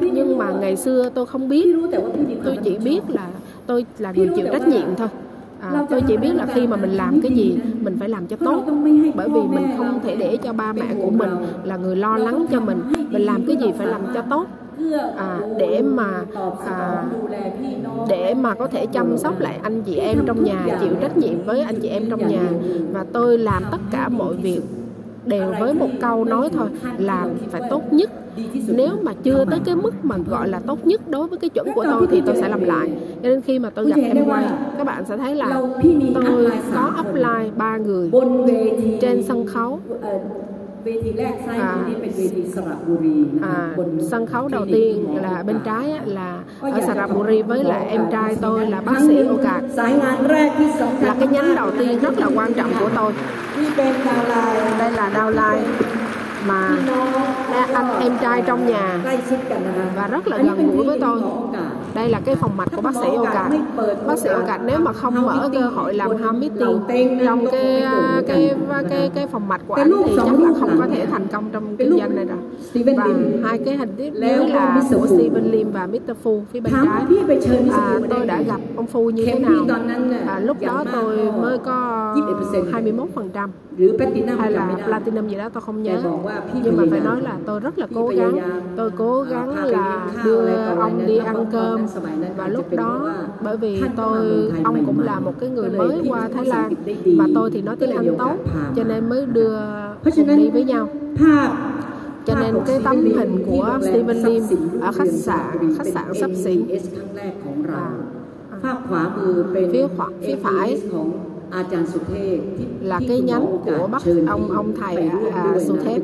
[0.00, 1.76] Nhưng mà ngày xưa tôi không biết.
[2.44, 3.26] Tôi chỉ biết là
[3.66, 5.08] tôi là người chịu trách nhiệm thôi
[5.60, 8.36] à, tôi chỉ biết là khi mà mình làm cái gì mình phải làm cho
[8.36, 8.64] tốt.
[9.14, 11.30] Bởi vì mình không thể để cho ba mẹ của mình
[11.64, 12.78] là người lo lắng cho mình.
[13.10, 14.46] Mình làm cái gì phải làm cho tốt.
[15.16, 16.22] À, để mà
[16.66, 17.04] à,
[18.08, 21.44] để mà có thể chăm sóc lại anh chị em trong nhà chịu trách nhiệm
[21.46, 22.48] với anh chị em trong nhà.
[22.92, 24.60] Và tôi làm tất cả mọi việc
[25.26, 26.68] đều với một câu nói thôi
[26.98, 28.10] làm phải tốt nhất.
[28.68, 31.66] Nếu mà chưa tới cái mức mà gọi là tốt nhất đối với cái chuẩn
[31.74, 32.90] của tôi thì tôi sẽ làm lại.
[33.22, 34.44] Cho nên khi mà tôi gặp em quay,
[34.78, 35.62] các bạn sẽ thấy là
[36.14, 38.10] tôi có upline ba người
[39.00, 39.80] trên sân khấu.
[40.85, 43.17] เวทีแรกซ้ายมือนี่เป็นเวทีสระบุรี
[43.53, 43.55] à,
[44.11, 48.65] sân khấu đầu tiên là bên trái là ở Saraburi với lại em trai tôi
[48.67, 49.61] là bác sĩ Oka
[51.01, 53.13] là cái nhánh đầu tiên rất là quan trọng của tôi
[54.79, 55.94] đây là downline
[56.48, 56.76] mà
[57.74, 59.00] anh em trai trong nhà.
[59.96, 61.20] Và rất là gần gũi với tôi.
[61.94, 63.48] Đây là cái phòng mạch của bác sĩ Oka
[64.06, 66.58] bác sĩ Oka nếu mà không mở cơ hội làm ham meeting
[67.26, 67.82] trong cái
[68.26, 68.54] cái
[68.90, 71.76] cái cái phòng mạch của anh thì chắc là không có thể thành công trong
[71.76, 72.38] kinh doanh này rồi.
[72.96, 73.04] và
[73.48, 76.12] hai cái hình tiếp nữa là của Steven Lim và Mr.
[76.22, 77.04] Phu phía bên trái.
[77.72, 79.64] À, tôi đã gặp ông Phu như thế nào?
[80.26, 82.12] À, lúc đó tôi mới có
[82.72, 83.50] 21 phần trăm
[84.38, 86.02] hay là platinum gì đó tôi không nhớ.
[86.62, 88.38] nhưng mà phải nói là tôi rất là cố gắng.
[88.76, 90.46] Tôi cố gắng là đưa
[90.78, 91.86] ông đi ăn cơm.
[92.36, 96.44] và lúc đó bởi vì tôi ông cũng là một cái người mới qua Thái
[96.44, 96.72] Lan.
[97.04, 98.34] Mà tôi thì nói tiếng Anh tốt
[98.76, 99.58] cho nên mới đưa
[100.04, 100.88] cùng đi với nhau.
[102.26, 104.42] Cho nên cái tấm hình của Steven Lim
[104.80, 106.64] ở khách sạn khách sạn sắp xỉ
[107.72, 107.90] à,
[109.72, 110.80] phía phải phía phải
[112.80, 116.02] là cái nhánh của bác ông ông thầy à, Suthep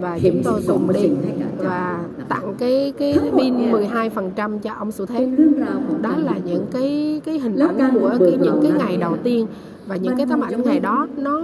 [0.00, 1.10] và chúng tôi cùng đi
[1.58, 5.28] và tặng cái cái pin 12 phần trăm cho ông Suthep
[6.00, 9.46] đó là những cái cái hình ảnh của cái, những cái ngày đầu tiên.
[9.86, 11.42] Và những cái tấm ảnh ngày đó nó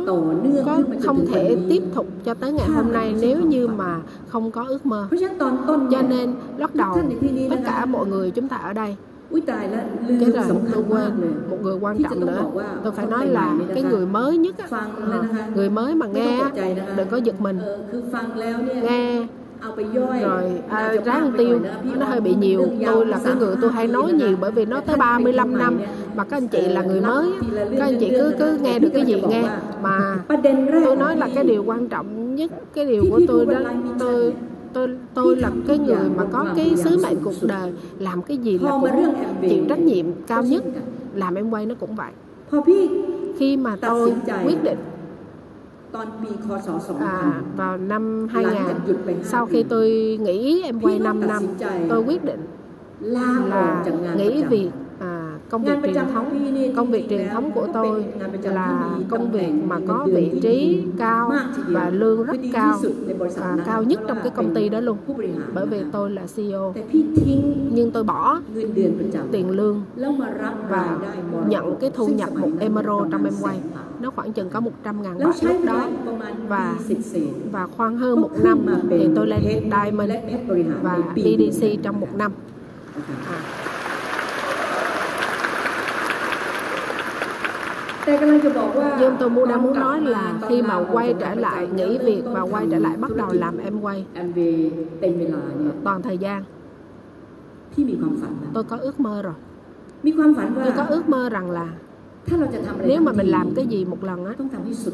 [0.66, 4.64] có không thể tiếp tục cho tới ngày hôm nay nếu như mà không có
[4.68, 5.08] ước mơ.
[5.90, 6.98] Cho nên bắt đầu
[7.50, 8.96] tất cả mọi người chúng ta ở đây
[10.20, 11.10] cái rồi tôi quên
[11.50, 12.44] một người quan trọng nữa
[12.84, 14.66] tôi phải nói là cái người mới nhất á,
[15.54, 16.40] người mới mà nghe
[16.96, 17.58] đừng có giật mình.
[18.82, 19.26] Nghe.
[20.22, 21.60] Rồi à, ráng tiêu.
[21.98, 22.66] nó hơi bị nhiều.
[22.86, 25.78] tôi là cái người tôi hay nói nhiều bởi vì nó tới 35 năm
[26.16, 27.32] mà các anh chị là người mới
[27.78, 29.44] các anh chị cứ cứ nghe được cái gì nghe.
[29.82, 30.16] mà
[30.84, 33.58] tôi nói là cái điều quan trọng nhất cái điều của tôi đó
[33.98, 34.32] tôi
[34.72, 38.58] tôi tôi là cái người mà có cái sứ mệnh cuộc đời làm cái gì
[38.58, 39.14] là cũng
[39.50, 40.64] chịu trách nhiệm cao nhất
[41.14, 42.12] làm em quay nó cũng vậy.
[43.38, 44.12] Khi mà tôi
[44.44, 44.78] quyết định
[47.00, 48.62] à, vào năm 2000
[49.22, 51.42] sau khi tôi nghỉ em quay 5 năm
[51.88, 52.40] tôi quyết định
[53.00, 53.84] là
[54.16, 54.70] nghỉ việc
[55.52, 56.72] công việc truyền thống.
[56.76, 58.04] công việc truyền thống của tôi
[58.42, 61.32] là công việc mà có vị trí cao
[61.68, 62.78] và lương rất cao
[63.36, 64.96] và cao nhất trong cái công ty đó luôn.
[65.54, 66.74] Bởi vì tôi là CEO
[67.70, 68.40] nhưng tôi bỏ
[69.32, 69.82] tiền lương
[70.68, 70.98] và
[71.48, 73.56] nhận cái thu nhập một emerald trong em quay.
[74.00, 75.88] nó khoảng chừng có 100 ngàn bạc lúc đó.
[76.48, 76.74] và
[77.52, 80.12] và khoan hơn một năm thì tôi lên Diamond
[80.82, 82.00] và EDC trong.
[82.00, 82.32] một năm.
[83.26, 83.71] À.
[89.00, 92.40] nhưng tôi muốn đang muốn nói là khi mà quay trở lại nghỉ việc và
[92.40, 94.04] quay trở lại bắt đầu làm em quay.
[95.84, 96.44] Toàn thời gian.
[98.54, 99.32] Tôi có ước mơ rồi.
[100.64, 101.68] Tôi có ước mơ rằng là
[102.86, 104.32] nếu mà mình làm cái gì một lần á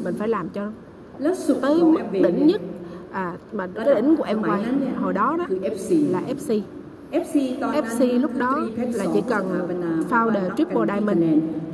[0.04, 0.70] mình phải làm cho
[1.62, 1.82] tới
[2.12, 2.61] đỉnh nhất
[3.12, 4.64] à mà cái đỉnh của em quay.
[5.00, 5.46] hồi đó đó
[6.11, 6.61] là FC
[7.11, 8.61] FC lúc đó
[8.92, 9.68] là chỉ cần
[10.11, 11.24] founder triple diamond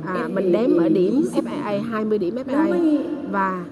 [0.05, 2.99] à, mình đếm ở điểm FIA 20 điểm FIA
[3.31, 3.65] và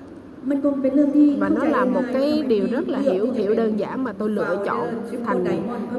[1.40, 4.64] và nó là một cái điều rất là hiểu hiểu đơn giản mà tôi lựa
[4.66, 4.88] chọn
[5.26, 5.46] thành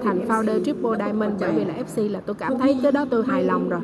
[0.05, 3.25] thành founder triple diamond bởi vì là FC là tôi cảm thấy cái đó tôi
[3.27, 3.81] hài lòng rồi.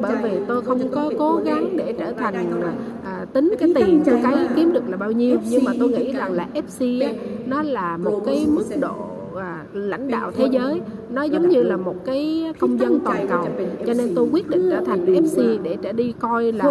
[0.00, 2.62] bởi vì tôi không có cố gắng để trở thành
[3.04, 5.38] à, tính cái tiền tôi cái kiếm được là bao nhiêu.
[5.50, 7.08] Nhưng mà tôi nghĩ rằng là FC
[7.46, 8.94] nó là một cái mức độ
[9.36, 10.80] à, lãnh đạo thế giới
[11.12, 13.48] nó giống như là một cái công dân toàn cầu.
[13.86, 16.64] cho nên tôi quyết định trở thành FC để trở đi coi là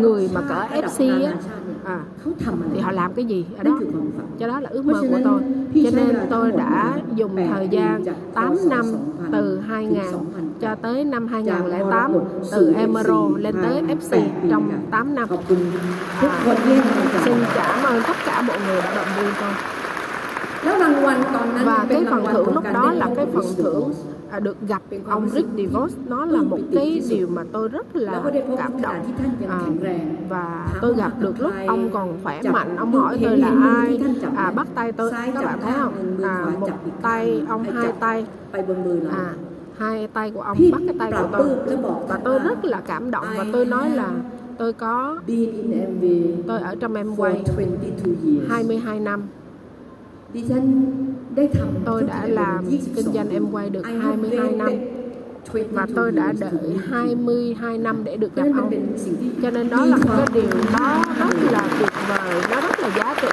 [0.00, 1.34] người mà cỡ FC á.
[1.84, 2.00] À,
[2.74, 3.80] thì họ làm cái gì ở đó?
[4.38, 5.40] cho đó là ước mơ của tôi.
[5.84, 8.84] cho nên tôi đã dùng thời gian 8 năm
[9.32, 10.02] từ 2000
[10.60, 12.12] cho tới năm 2008
[12.52, 15.28] từ Emerald lên tới FC trong 8 năm.
[16.20, 16.56] À,
[17.24, 19.50] xin cảm ơn tất cả mọi người đã động viên tôi
[21.64, 23.92] và cái phần thưởng lúc đó là cái phần thưởng
[24.30, 25.92] à, được gặp ông Rick DeVos.
[26.06, 28.22] Nó là một cái điều mà tôi rất là
[28.58, 28.96] cảm động.
[29.48, 29.60] à,
[30.28, 32.76] và tôi gặp được lúc ông còn khỏe mạnh.
[32.76, 34.00] Ông hỏi tôi là ai?
[34.36, 35.10] à, bắt tay tôi.
[35.34, 35.94] Các bạn thấy không?
[36.22, 36.70] à, một
[37.02, 38.26] tay ông hai tay.
[39.10, 39.34] À,
[39.78, 41.76] hai tay của ông bắt cái tay của tôi.
[42.08, 44.10] và tôi rất là cảm động và tôi nói là
[44.58, 45.20] tôi có
[46.46, 47.44] tôi ở trong em quay
[48.48, 49.22] 22 năm
[51.84, 52.64] tôi đã làm
[52.96, 54.70] kinh doanh em quay được 22 năm
[55.70, 58.70] và tôi đã đợi 22 năm để được gặp ông.
[59.42, 62.90] cho nên đó là một cái điều nó rất là tuyệt vời nó rất là
[62.96, 63.28] giá trị.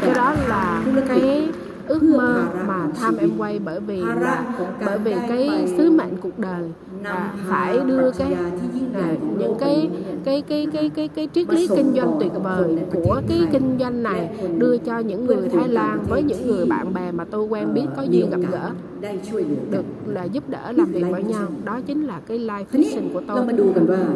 [0.00, 1.48] Cái đó là cái
[1.88, 4.54] ước mơ mà tham em quay bởi vì là
[4.86, 6.70] bởi vì cái sứ mệnh cuộc đời
[7.02, 8.36] à, phải đưa cái
[9.38, 9.90] những cái
[10.24, 14.02] cái cái cái cái cái triết lý kinh doanh tuyệt vời của cái kinh doanh
[14.02, 17.74] này đưa cho những người Thái Lan với những người bạn bè mà tôi quen
[17.74, 18.70] biết có duyên gặp gỡ
[19.70, 21.48] được là giúp đỡ làm việc với nhau.
[21.64, 23.46] đó chính là cái life vision của tôi.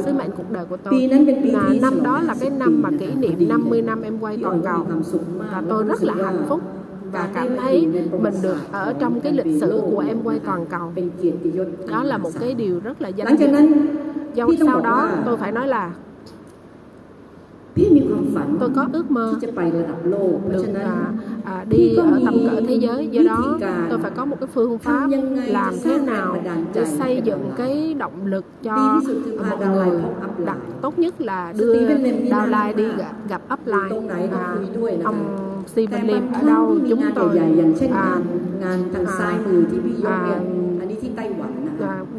[0.05, 1.09] Sứ mệnh cuộc đời của tôi.
[1.43, 4.87] Là năm đó là cái năm mà kỷ niệm 50 năm em quay toàn cầu.
[5.53, 6.61] Và tôi rất là hạnh phúc
[7.13, 7.87] và cảm thấy
[8.21, 10.93] mình được ở trong cái lịch sử của em quay toàn cầu.
[11.91, 13.49] Đó là một cái điều rất là danh dự.
[14.35, 15.91] do sau đó tôi phải nói là
[18.61, 19.35] tôi có ước mơ
[20.51, 21.13] được à,
[21.45, 23.09] à, đi ở tầm cỡ thế giới.
[23.09, 23.59] Do đó
[23.91, 25.09] tôi phải có một cái phương pháp
[25.47, 26.37] làm thế nào
[26.75, 29.01] để xây dựng cái động lực cho
[29.51, 30.01] mọi người.
[30.47, 31.89] đặt tốt nhất là đưa
[32.31, 34.17] downline đi gặp, gặp upline.
[34.39, 34.57] à,
[35.05, 36.77] ông Stephen Lim ở đâu?
[36.89, 37.39] chúng tôi
[37.93, 38.21] à,
[38.63, 38.79] à,
[40.05, 40.39] à,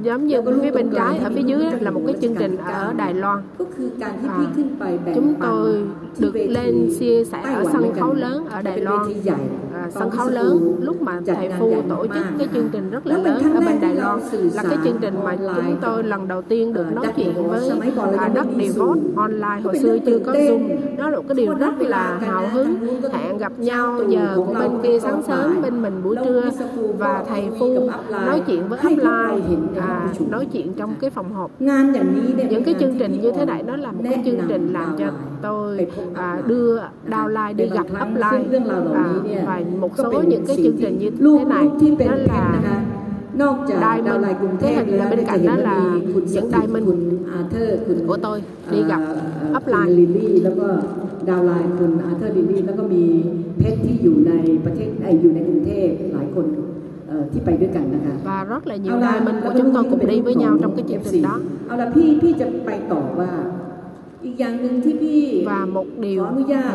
[0.04, 3.14] giống như phía bên trái ở phía dưới là một cái chương trình ở Đài
[3.14, 3.42] Loan.
[4.00, 4.14] À,
[5.16, 5.82] chúng tôi
[6.20, 9.14] được lên chia sẻ ở sân khấu lớn ở Đài Loan
[9.90, 13.56] sân khấu lớn lúc mà thầy Phu tổ chức cái chương trình rất là lớn
[13.56, 14.20] ở bên Đài Loan
[14.54, 17.72] là cái chương trình mà chúng tôi lần đầu tiên được nói chuyện với
[18.18, 19.62] à, đất Devote online.
[19.64, 20.70] Hồi xưa chưa có Zoom.
[20.98, 23.02] Đó là một cái điều rất là hào hứng.
[23.14, 26.44] Hẹn gặp nhau giờ của bên kia sáng sớm bên mình buổi trưa.
[26.98, 31.52] và thầy Phu nói chuyện với upline à, nói chuyện trong cái phòng họp.
[31.60, 35.06] Những cái chương trình như thế này nó là một cái chương trình làm cho
[35.42, 38.82] tôi à, đưa downline đi gặp upline à,
[39.46, 41.68] và một số những cái chương trình như thế này
[43.38, 44.26] đó là Diamond
[44.62, 45.98] cái hình là bên cạnh đó là
[46.32, 46.86] những Diamond
[48.08, 49.02] của tôi đi gặp
[49.58, 50.06] upline
[50.44, 50.68] แล้วก็
[51.30, 53.04] ดาวไลน์คุณอาเธอร์ลิลลี่แล้วก็มี
[53.58, 54.34] เพชรที่อยู่ใน
[54.66, 56.46] ประเทศไออยู่ในกรุงเทพหลายคน
[57.32, 61.04] ที่ไปด้วยกันนะคะ và rất là nhiều diamond của chúng tôi cùng đi với nhau trong cái chương
[61.12, 61.36] trình đó
[61.68, 63.30] เอาละพี่พี่จะไปต่อว่า
[65.46, 66.26] và một điều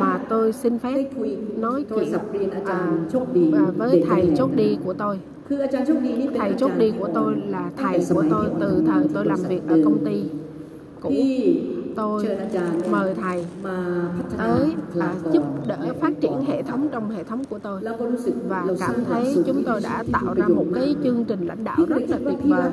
[0.01, 1.11] mà tôi xin phép
[1.57, 2.13] nói chuyện
[2.51, 5.19] à, à, với thầy chốt đi của tôi.
[6.39, 9.81] Thầy chốt đi của tôi là thầy của tôi từ thời tôi làm việc ở
[9.85, 10.23] công ty
[11.01, 11.11] cũ
[11.97, 12.29] tôi
[12.91, 13.45] mời thầy
[14.39, 17.81] tới à, giúp đỡ phát triển hệ thống trong hệ thống của tôi.
[18.49, 22.03] Và cảm thấy chúng tôi đã tạo ra một cái chương trình lãnh đạo rất
[22.09, 22.71] là tuyệt vời.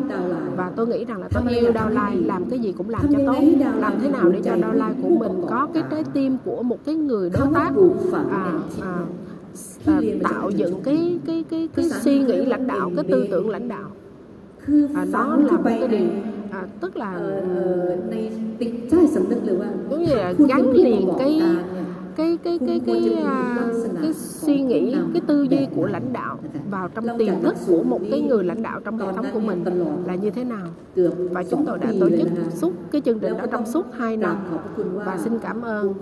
[0.56, 3.44] Và tôi nghĩ rằng là tôi yêu downline làm cái gì cũng làm cho tốt.
[3.80, 6.96] Làm thế nào để cho downline của mình có cái trái tim của một cái
[6.96, 7.72] người đối tác
[8.14, 8.98] à, à,
[9.86, 13.68] à, tạo dựng cái cái cái cái suy nghĩ lãnh đạo cái tư tưởng lãnh
[13.68, 13.90] đạo.
[14.96, 16.10] À, nó là một cái điều
[16.52, 17.43] à, tức là uh,
[17.99, 18.32] uh, này,
[18.91, 19.58] chắc là sấm được
[19.89, 21.41] đúng rồi gắn liền cái
[22.16, 23.68] cái cái cái cái à,
[24.01, 26.38] cái suy nghĩ cái tư duy của lãnh đạo
[26.70, 29.64] vào trong tiềm thức của một cái người lãnh đạo trong hệ thống của mình
[30.05, 30.68] là như thế nào?
[31.32, 34.36] Và chúng tôi đã tổ chức suốt cái chương trình đó trong suốt 2 năm.
[34.93, 35.93] và xin cảm ơn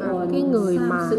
[0.00, 1.10] à, cái người mà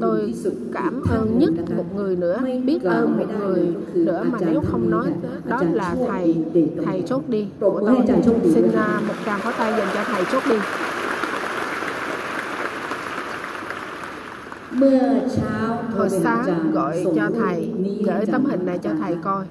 [0.00, 0.34] tôi
[0.72, 5.12] cảm ơn nhất một người nữa biết ơn một người nữa mà nếu không nói
[5.44, 6.36] đó là thầy
[6.84, 7.48] thầy chốt đi.
[7.60, 10.56] Của tôi xin à, một tràng pháo tay dành cho thầy chốt đi
[15.96, 17.70] Hồi sáng gọi cho thầy,
[18.06, 19.44] gửi tấm hình này cho thầy coi.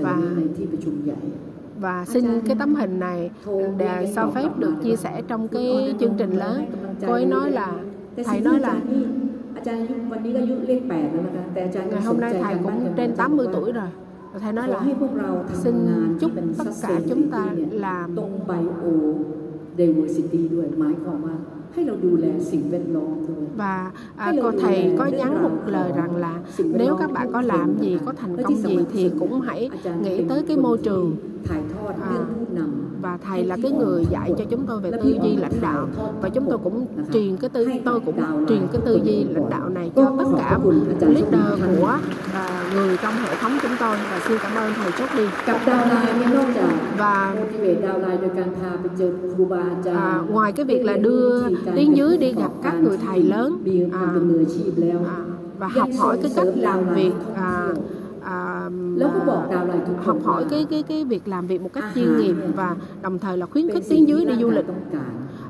[0.00, 0.24] Và
[1.80, 3.30] và xin cái tấm hình này
[3.78, 6.64] để cho phép được chia sẻ trong cái chương trình lớn.
[7.06, 7.72] Cô ấy nói là
[8.24, 8.76] thầy nói là
[11.90, 13.88] ngày hôm nay thầy cũng trên 80 tuổi rồi.
[14.40, 14.80] Thầy nói là
[15.52, 15.74] xin
[16.20, 18.16] chúc tất cả chúng ta làm
[19.79, 21.35] diversity ด้วยหมายความว่า
[21.73, 26.33] ให้เราดูแลสิ่งแวดล้อมด้วย và à, cô thầy có nhắn một lời rằng là
[26.81, 29.69] nếu các bạn có làm gì có thành công gì thì cũng hãy
[30.03, 31.07] nghĩ tới cái môi trường
[31.47, 35.87] ถ่ายทอดเรื่องผู้นำ và thầy là cái người dạy cho chúng tôi về tư duy lãnh đạo
[36.21, 39.69] và chúng tôi cũng truyền cái tư tôi cũng truyền cái tư duy lãnh đạo
[39.69, 40.59] này cho tất cả
[41.01, 41.97] leader của
[42.33, 43.96] à, người trong hệ thống chúng tôi.
[44.10, 45.24] Và xin cảm ơn thầy chốt đi.
[46.98, 47.34] Và
[49.94, 53.62] à, ngoài cái việc là đưa tiếng dưới đi gặp các người thầy lớn.
[53.92, 54.00] à,
[55.06, 55.24] à,
[55.58, 57.68] và học hỏi cái cách làm việc à,
[58.24, 58.68] à,
[59.50, 59.66] à,
[60.04, 63.38] học hỏi cái cái cái việc làm việc một cách chuyên nghiệp và đồng thời
[63.38, 64.66] là khuyến khích tiếng dưới đi du lịch.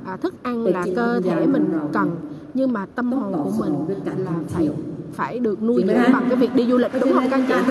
[0.07, 2.11] À, thức ăn là cơ thể mình cần
[2.55, 3.75] nhưng mà tâm hồn của mình
[4.17, 4.69] là phải
[5.17, 7.55] phải được nuôi dưỡng bằng cái việc đi du lịch đúng không các chị?
[7.55, 7.63] À,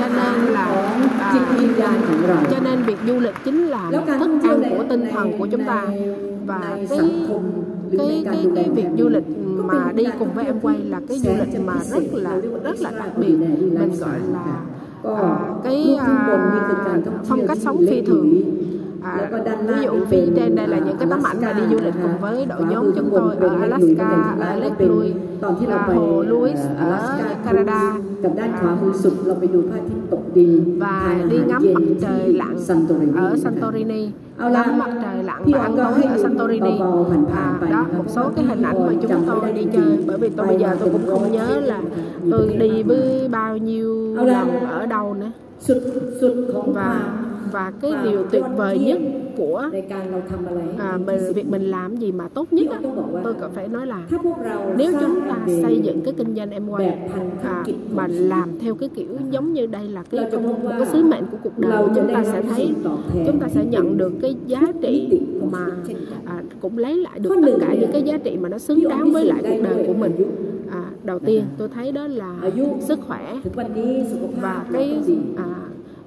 [0.00, 0.64] cho nên là
[1.20, 1.34] à,
[2.50, 5.64] cho nên việc du lịch chính là một thức ăn của tinh thần của chúng
[5.64, 5.86] ta.
[6.46, 6.98] và cái
[7.98, 9.24] cái cái cái việc du lịch
[9.56, 12.90] mà đi cùng với em quay là cái du lịch mà rất là rất là
[12.90, 13.36] đặc biệt.
[13.78, 14.60] mình gọi là
[15.04, 16.36] à, cái à,
[17.24, 18.42] phong cách sống phi thường.
[19.07, 21.37] À, แล้วก็ด้าน ví ล่าง dụ นี่เป็ phía น trên đây là những cái tấm ảnh
[21.45, 24.09] mà đi du lịch cùng với đội nhóm chúng tôi ở Alaska,
[24.49, 27.81] ở Lake Louise, ตอนที่เรา à, ไป hồ Louise อ ở ลาสกา Canada
[28.23, 30.51] กับด้านขวามือสุดเราไปดูพระอาทิตย์ตกดิน
[30.83, 34.01] và ทานอา đi หาร ngắm เย็น mặt ที่ trời lặn ซันโตรินี ở Santorini
[34.43, 36.23] Ao la, ngắm mặt trời lặn Phi và Hoàng ăn có tối hay ở nhìn
[36.23, 38.11] Santorini bầu bầu à, hành hành đó vậy một đó.
[38.15, 40.29] số cái hình ảnh mà chúng Chồng tôi tôi đi đã chơi đi bởi vì
[40.37, 41.79] tôi bây giờ tôi cũng không nhớ là
[42.31, 44.33] tôi đi với bao nhiêu Ao la.
[44.33, 44.47] lần
[44.79, 45.31] ở đâu nữa
[45.67, 45.79] สุด
[46.21, 48.98] สุดของควา và ม và cái điều tuyệt vời nhất
[49.36, 49.70] của
[50.78, 52.78] à, mình, việc mình làm gì mà tốt nhất á,
[53.24, 54.02] tôi có phải nói là
[54.76, 56.98] nếu chúng ta xây dựng cái kinh doanh em quay
[57.44, 61.24] à, mà làm theo cái kiểu giống như đây là cái công, cái sứ mệnh
[61.30, 62.70] của cuộc đời chúng ta sẽ thấy
[63.26, 65.20] chúng ta sẽ nhận được cái giá trị
[65.52, 65.66] mà
[66.24, 69.12] à, cũng lấy lại được tất cả những cái giá trị mà nó xứng đáng
[69.12, 70.12] với lại cuộc đời của mình.
[70.70, 72.36] À, đầu tiên tôi thấy đó là
[72.80, 73.36] sức khỏe
[74.40, 75.02] và cái
[75.36, 75.44] à,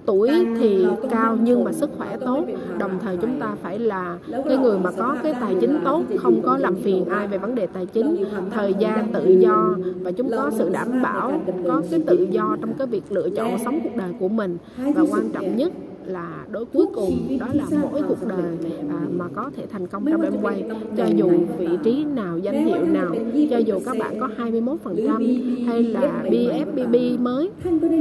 [0.05, 0.29] tuổi
[0.59, 2.45] thì cao nhưng mà sức khỏe tốt.
[2.77, 6.41] đồng thời chúng ta phải là cái người mà có cái tài chính tốt không
[6.41, 8.25] có làm phiền ai về vấn đề tài chính.
[8.51, 12.73] thời gian tự do và chúng có sự đảm bảo có cái tự do trong
[12.73, 14.57] cái việc lựa chọn sống cuộc đời của mình.
[14.77, 15.71] Và quan trọng nhất
[16.07, 18.57] là đối cuối cùng đó là mỗi cuộc đời
[18.89, 20.63] à, mà có thể thành công trong em quay.
[20.97, 23.15] cho dù vị trí nào danh hiệu nào
[23.49, 27.49] cho dù các bạn có 21% hay là BFBB mới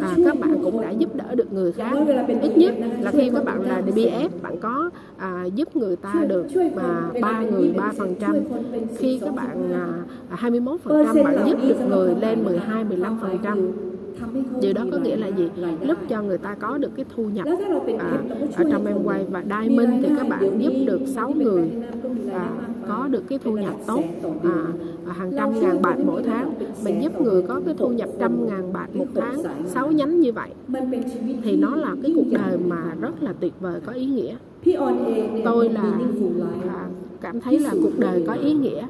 [0.03, 1.93] à, các bạn cũng đã giúp đỡ được người khác.
[2.43, 6.47] Ít nhất là khi các bạn là BF bạn có à, giúp người ta được
[6.75, 8.37] mà ba người ba phần trăm.
[8.99, 13.92] khi các bạn à, 21% bạn giúp được người lên 12 15%
[14.61, 15.49] điều đó có nghĩa là gì?
[15.87, 17.47] Giúp cho người ta có được cái thu nhập
[17.99, 18.19] à,
[18.57, 21.71] ở trong em quay và đai minh thì các bạn giúp được 6 người
[22.33, 22.51] à,
[22.89, 24.03] có được cái thu nhập tốt
[24.45, 24.65] à,
[25.07, 26.55] à hàng trăm ngàn bạc mỗi tháng.
[26.85, 30.33] Mình giúp người có cái thu nhập trăm ngàn bạc một tháng sáu nhánh như
[30.33, 30.51] vậy
[31.43, 34.37] thì nó là cái cuộc đời mà rất là tuyệt vời có ý nghĩa.
[35.45, 35.99] Tôi là
[36.69, 36.89] à,
[37.21, 38.87] cảm thấy là cuộc đời có ý nghĩa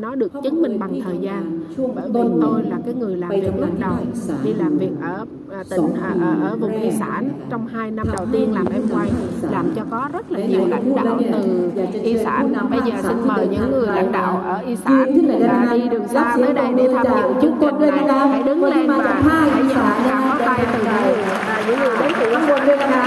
[0.00, 1.60] nó được chứng minh bằng thời gian
[1.94, 3.96] bởi vì tôi là cái người làm việc lúc đầu
[4.44, 8.06] đi làm việc ở à, tỉnh à, ở, ở vùng y sản trong hai năm
[8.12, 9.10] đầu tiên làm em quay
[9.50, 11.66] làm cho có rất là nhiều lãnh đạo từ
[12.02, 15.88] y sản bây giờ xin mời những người lãnh đạo ở y sản là đi
[15.88, 19.62] đường xa tới đây để tham dự chương trình này hãy đứng lên và hãy
[19.62, 23.04] nhận tràng pháo tay từ những, à, những người đến từ ข้างบนด้วยนะคะ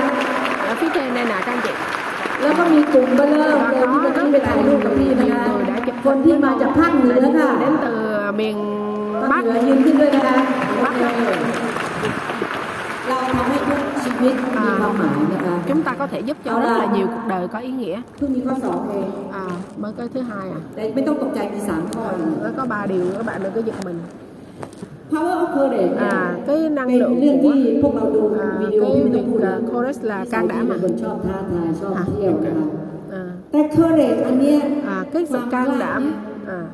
[0.69, 1.73] ở phía trên đây nè các anh chị
[2.41, 5.56] แล้วก็มีกลุ่มเบอร์เริ่มเลยที่จะขึ้นไปถ่ายรูปกับพี่นะคะ
[6.05, 7.87] คนที่มาจากภาคเหนือค่ะ đến từ
[8.39, 8.55] miền
[9.31, 10.35] ภาค Bắc เหนือยืนขึ้นด้วยนะคะ
[10.83, 10.93] Bắc
[13.09, 14.33] เราทำให้ทุกชีวิต
[14.63, 19.07] มีความหมายนะคะ chúng ta có thể giúp cho rất là nhiều cuộc đời có ý nghĩa เพิ่งมีข้อสองเอง
[19.41, 19.45] à,
[19.81, 22.03] mới cái thứ hai à แต่ไม่ต้องตกใจมีสามข้อ
[22.43, 23.97] nó có ba điều các bạn đừng có giật mình
[25.11, 28.83] Power of Courage เนี่ย à, cái เป็ năng น lượng เรื่อง của ที่พวกเราดู à, วิดีโอ
[28.83, 30.83] cái ที่ไม่ต้อง việc พูด uh, chorus là สาว can ที่ đảm เป็น à?
[30.83, 32.67] คนชอบท้าทายชอบ à, เที่ยวนะคะ
[34.86, 36.12] à, cái sự can đảm
[36.46, 36.66] à,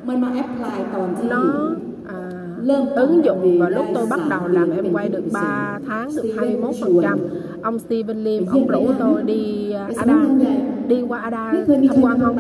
[1.29, 1.71] nó
[2.09, 2.21] à,
[2.97, 6.75] ứng dụng và lúc tôi bắt đầu làm em quay được 3 tháng được 21
[6.81, 7.19] phần trăm.
[7.63, 10.21] Ông Steven Lim ông rủ tôi đi à, Ada
[10.89, 12.37] đi qua Ada tham quan không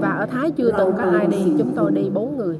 [0.00, 2.56] và ở Thái chưa từng có ai đi chúng tôi đi bốn người.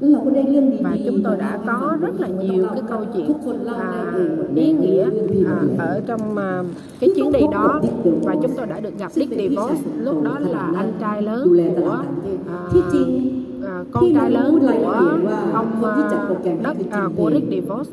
[0.83, 3.33] Và chúng tôi đã có rất là nhiều cái câu chuyện
[3.79, 4.13] à,
[4.55, 5.03] ý nghĩa
[5.47, 6.63] à, ở trong à,
[6.99, 7.81] cái chuyến đi đó.
[8.23, 8.35] và
[8.78, 12.58] đã được gặp Dick DeVos lúc đó là anh trai lớn ดูแลตลา của ดต่างประเทศ à,
[12.72, 13.08] ที่จริง
[13.70, 14.90] à, à, con trai lớn của
[15.60, 15.94] ông à,
[16.62, 17.88] đất à, của Rick DeVos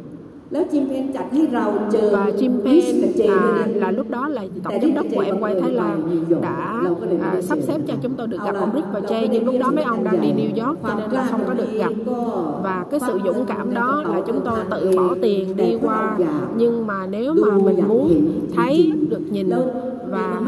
[0.54, 5.06] แล้วจิมเพนจัดให้เราเจอ và Jim ริช Pen กับเจนด้วย à, นะ là lúc đó là tổng giám đốc
[5.16, 5.98] của em quay Thái Lan
[6.42, 6.62] đã
[7.22, 9.72] à, sắp xếp cho chúng tôi được gặp ông Rick và Jay nhưng lúc đó
[9.76, 11.94] mấy ông đang đi New York cho nên là không có được gặp
[12.64, 16.18] và cái sự dũng cảm đó là chúng tôi tự bỏ tiền đi qua
[16.56, 18.08] nhưng mà nếu mà mình muốn
[18.56, 19.50] thấy được nhìn
[20.11, 20.41] và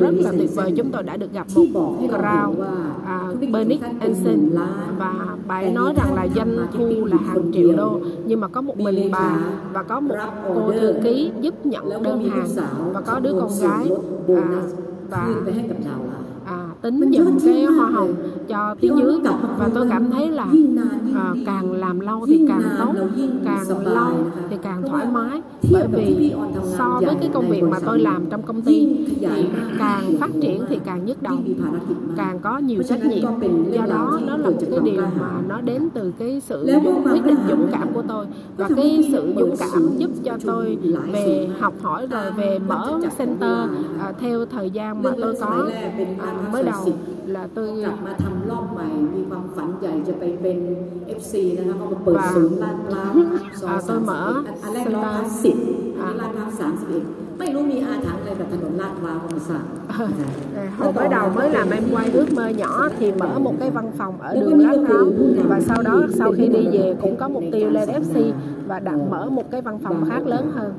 [0.00, 2.62] rất là tuyệt vời chúng tôi đã được gặp một crowd
[3.06, 3.20] à,
[3.52, 4.50] Bernice Anson
[4.98, 5.14] và
[5.48, 8.78] bà ấy nói rằng là doanh thu là hàng triệu đô nhưng mà có một
[8.78, 9.38] mình bà
[9.72, 10.16] và có một
[10.54, 12.48] cô thư ký giúp nhận đơn hàng
[12.92, 13.90] và có đứa con gái
[14.28, 14.62] à,
[15.10, 15.28] và
[16.82, 18.14] tính dùng cái hoa hồng
[18.48, 19.20] cho tiếng dưới.
[19.58, 20.46] và tôi cảm thấy là
[21.14, 22.94] à, càng làm lâu thì càng tốt
[23.44, 24.14] càng lâu
[24.50, 25.42] thì càng thoải mái.
[25.72, 26.34] Bởi vì
[26.78, 29.26] so với cái công việc mà tôi làm trong công ty thì
[29.78, 31.38] càng phát triển thì càng nhức đầu.
[32.16, 33.24] càng có nhiều trách nhiệm.
[33.72, 36.66] do đó nó là một cái điều mà nó đến từ cái sự
[37.12, 38.26] quyết định dũng cảm của tôi.
[38.56, 40.78] Và cái sự dũng cảm giúp cho tôi
[41.12, 43.58] về học hỏi rồi về mở center
[44.00, 45.68] à, theo thời gian mà tôi có
[46.18, 46.83] à, mới đầu
[47.35, 50.57] là ก tôi ลับมาทำรอบใหม่ มีความฝันใหญ่จะไปเป็น
[51.19, 53.13] FC นะคะเขามาเปิด ว่า ศูนย์ลาดพร้าว
[53.59, 54.19] ซอย อ่าตัวหมา
[54.63, 55.57] อันแรก ส ลาด ตาร์ พร้าวสิบ
[55.99, 57.03] อั อ่า นนี้ลาดพร้าวสามสิบเอ็ด
[57.39, 59.65] ไม่รู้มีอาถรรพ์อะไรกับถนนลาดพร้าวของสาม
[60.55, 63.69] À, hồi mới đầu mới làm em quay ước mơ nhỏ thì mở một cái
[63.71, 65.05] văn phòng ở đường Lát Ráo
[65.49, 68.31] và sau đó sau khi đi về cũng có mục tiêu lên FC
[68.67, 70.73] và đặt mở một cái văn phòng khác lớn hơn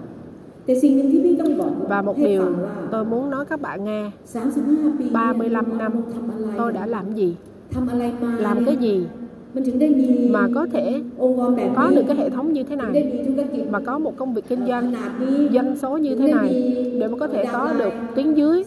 [1.90, 2.44] Và một điều
[2.92, 4.12] tôi muốn nói các bạn nghe.
[5.14, 5.92] 35 năm
[6.58, 7.36] tôi đã làm gì?
[8.38, 9.06] Làm cái gì?
[10.30, 11.02] mà có thể
[11.76, 13.22] có được cái hệ thống như thế này
[13.70, 14.94] mà có một công việc kinh doanh
[15.54, 18.64] doanh số như thế này để mà có thể có được tiếng dưới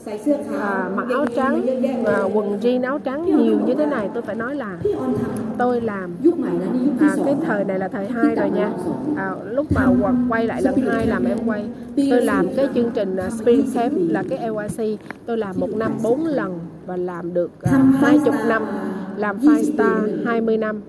[0.60, 1.66] à, mặc áo trắng
[2.06, 4.08] à, quần jean áo trắng nhiều như thế này.
[4.14, 4.78] Tôi phải nói là
[5.58, 6.10] tôi làm
[7.00, 8.72] à, cái thời này là thời hai rồi nha.
[9.16, 9.86] à, lúc mà
[10.28, 11.64] quay lại lần hai làm em quay.
[11.96, 15.92] Tôi làm cái chương trình à, Spring Camp là cái LYC tôi làm một năm
[16.02, 18.62] bốn lần và làm được à, hai uh, chục năm
[19.16, 20.80] làm five star 20 năm.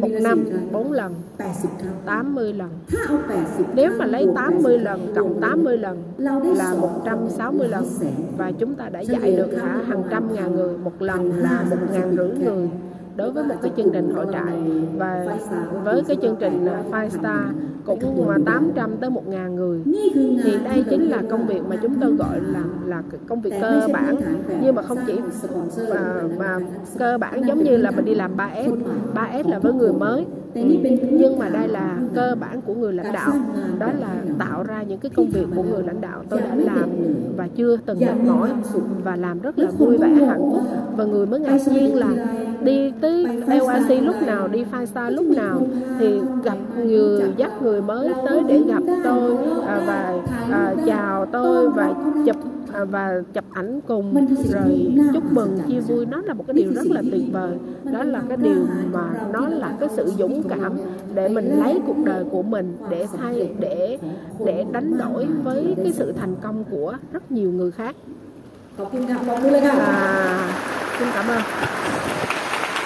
[0.00, 1.14] Một năm 4 lần
[2.06, 2.70] 80 lần.
[3.74, 7.84] Nếu mà lấy 80 lần cộng 80 lần là 160 lần
[8.38, 11.76] và chúng ta đã dạy được cả hàng trăm ngàn người, một lần là một
[11.92, 12.68] ngàn rưỡi người
[13.18, 14.54] đối với một cái chương trình hội trại
[14.96, 15.26] và
[15.84, 17.40] với cái chương trình à, Five Star
[17.86, 19.82] cũng à, 800 tới 1.000 người.
[20.14, 23.88] Thì đây chính là công việc mà chúng tôi gọi là là công việc cơ
[23.92, 24.16] bản.
[24.62, 25.12] Nhưng mà không chỉ
[25.88, 26.60] và và
[26.98, 28.76] cơ bản giống như là mình đi làm 3S
[29.14, 30.26] 3S là với người mới.
[30.54, 30.62] Ừ.
[31.10, 33.32] Nhưng mà đây là cơ bản của người lãnh đạo.
[33.78, 36.24] đó là tạo ra những cái công việc của người lãnh đạo.
[36.28, 36.90] Tôi đã làm
[37.36, 38.50] và chưa từng mệt mỏi
[39.04, 40.62] và làm rất là vui vẻ hạnh phúc.
[40.96, 42.08] và người mới ngạc nhiên là
[42.62, 45.66] đi tới LRC lúc nào đi Phai star lúc nào
[45.98, 49.36] thì gặp người dắt người mới tới để gặp tôi
[49.66, 50.14] à, và
[50.50, 51.94] à, chào tôi và
[52.26, 52.36] chụp
[52.72, 56.06] À, và chụp ảnh cùng rồi chúc mừng chia vui.
[56.06, 57.52] Nó là một cái điều rất là tuyệt vời.
[57.92, 60.72] đó là cái điều mà nó là cái sự dũng cảm
[61.14, 63.98] để mình lấy cuộc đời của mình để thay để
[64.46, 67.96] để đánh đổi với cái sự thành công của rất nhiều người khác.
[69.70, 70.48] À,
[70.98, 71.40] xin cảm ơn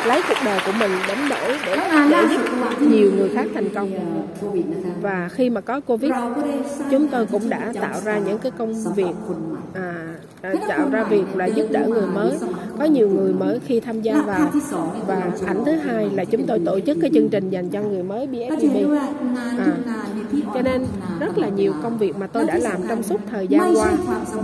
[0.07, 1.77] lấy cuộc đời của mình đánh đổi để,
[2.11, 2.41] để giúp
[2.81, 3.91] nhiều người khác thành công.
[5.03, 6.13] Và khi mà có covid
[6.91, 9.15] chúng tôi cũng đã tạo ra những cái công việc
[9.75, 12.39] à, à, tạo ra việc là giúp đỡ người mới.
[12.79, 14.51] có nhiều người mới khi tham gia vào.
[15.07, 18.03] và ảnh thứ hai là chúng tôi tổ chức cái chương trình dành cho người
[18.03, 18.99] mới BFDB
[19.59, 19.77] à,
[20.55, 20.87] cho nên
[21.21, 23.93] rất là nhiều công việc mà tôi đã làm trong suốt thời gian qua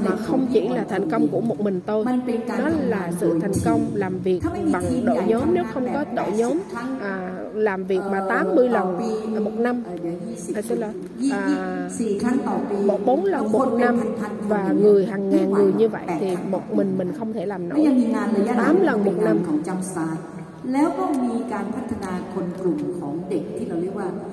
[0.05, 2.05] mà không chỉ là thành công của một mình tôi.
[2.59, 4.41] Đó là sự thành công làm việc
[4.73, 6.58] bằng đội nhóm nếu không có đội nhóm
[7.02, 7.14] à,
[7.54, 8.88] làm việc mà 80 lần
[9.36, 11.40] à, một năm เดี๋ยวยี่สิบ à, xin lỗi ยี่ à,
[12.00, 13.96] สี่ครั้งต่อปี một bốn lần một năm
[14.52, 17.96] và người hàng ngàn người như vậy thì một mình mình không thể làm ก็ยัง
[17.96, 20.18] nổi มีงานระยะ tám lần เป็ một นงาน năm ของจำสาย
[20.74, 24.27] แล้วก็มีการพัฒนาคนกลุ่มของเด็กที่เราเรียกว่า next gen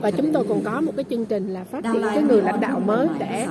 [0.00, 2.60] và chúng tôi còn có một cái chương trình là phát triển cái người lãnh
[2.60, 3.48] đạo mới trẻ.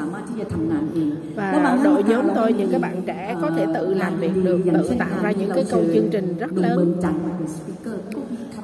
[1.35, 4.91] Và đội nhóm tôi những cái bạn trẻ có thể tự làm việc được tự
[4.99, 6.95] tạo ra những cái câu chương trình rất lớn.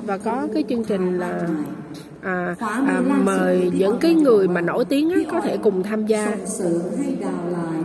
[0.04, 1.48] và có cái chương trình là
[2.22, 6.36] à, à, mời những cái người mà nổi tiếng á, có thể cùng tham gia.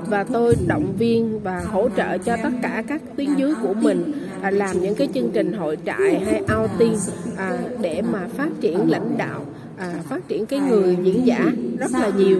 [0.06, 4.12] Và tôi động viên và hỗ trợ cho tất cả các tiếng dưới của mình
[4.42, 6.96] à, làm những cái chương trình hội trại hay outing
[7.36, 9.44] à, để mà phát triển lãnh đạo
[9.78, 11.46] à, phát triển cái người diễn giả
[11.78, 12.38] rất là nhiều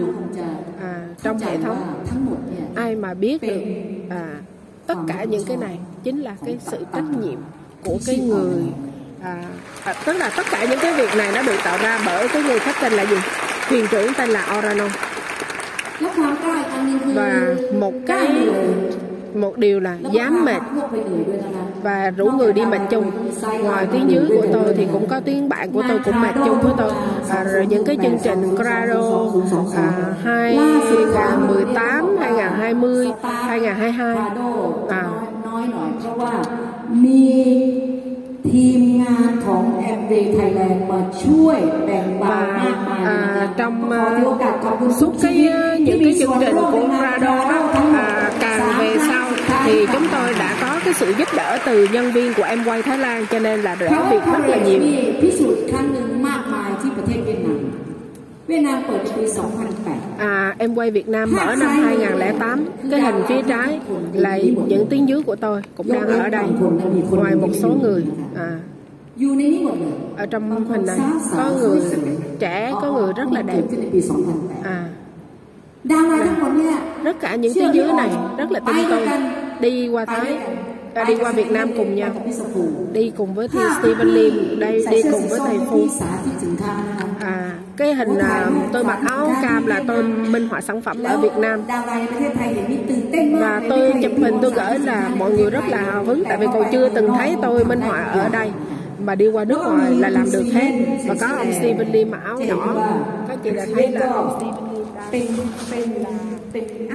[0.81, 2.03] à, trong hệ thống.
[2.75, 3.61] Ai mà biết được
[4.09, 4.35] à,
[4.87, 7.39] tất cả những cái này chính là cái sự trách nhiệm
[7.83, 8.63] của cái người
[9.23, 9.43] à,
[9.83, 12.43] à, tức là tất cả những cái việc này nó được tạo ra bởi cái
[12.43, 13.17] người khách tên là gì?
[13.69, 14.87] Thuyền trưởng tên là Orano
[17.15, 18.27] và một cái
[19.36, 20.62] một điều là dám mệt
[21.82, 23.10] và rủ người đi mệt chung
[23.62, 26.60] ngoài tiếng dưới của tôi thì cũng có tiếng bạn của tôi cũng mệt chung
[26.60, 26.92] với tôi
[27.30, 29.28] à, rồi những cái chương trình Grado
[29.76, 34.16] à, 2018 2020 2022
[34.88, 35.04] à,
[37.04, 37.26] มี
[38.48, 45.34] ทีมงานของแอมเวย์ไทยแลนด์มาช่วยแบ่งเบามากมาย à, trong uh, suốt cái
[45.78, 47.34] những cái chương trình của Grado
[47.94, 49.15] à, càng về sau
[49.66, 52.82] thì chúng tôi đã có cái sự giúp đỡ từ nhân viên của em quay
[52.82, 54.78] Thái Lan cho nên là đỡ việc rất là nhiều
[55.22, 57.60] พิสูจน์ครั้งหนึ่งมากมายที่ประเทศเวียดนาม
[58.48, 63.80] เวียดนามเปิดในปี 2008 À, em quay Việt Nam mở năm 2008 Cái hình phía trái
[64.12, 66.44] là những tiếng dưới của tôi cũng đang ở đây
[67.10, 68.04] Ngoài một số người
[68.36, 68.50] à,
[69.20, 70.98] อยู่ในนี้หมดเลย Ở trong hình này
[71.36, 71.80] có người
[72.38, 74.78] trẻ, có người rất là đẹp ขึ้นในปี 2008 à,
[75.90, 76.76] ดาราทั้งหมดเนี่ย
[77.06, 79.02] Tất cả những tiếng dưới này rất là tin tôi
[79.59, 80.37] đi qua Thái.
[80.93, 82.09] À, đi qua Việt Nam cùng nhau.
[82.93, 84.59] Đi cùng với thầy Stephen Lim.
[84.59, 85.87] Đây đi cùng với thầy Phu.
[87.19, 91.17] à cái hình là tôi mặc áo cam là tôi minh họa sản phẩm ở
[91.17, 91.61] Việt Nam.
[93.39, 96.63] và tôi chụp hình tôi gửi là mọi người rất là hào tại vì còn
[96.71, 98.51] chưa từng thấy tôi minh họa ở đây.
[98.99, 100.71] Mà đi qua nước ngoài là làm được hết.
[101.07, 102.93] Và có ông Stephen Lim mặc áo đỏ.
[103.27, 104.39] các chị đã thấy là ông
[105.09, 105.33] Stephen
[105.71, 105.93] Lim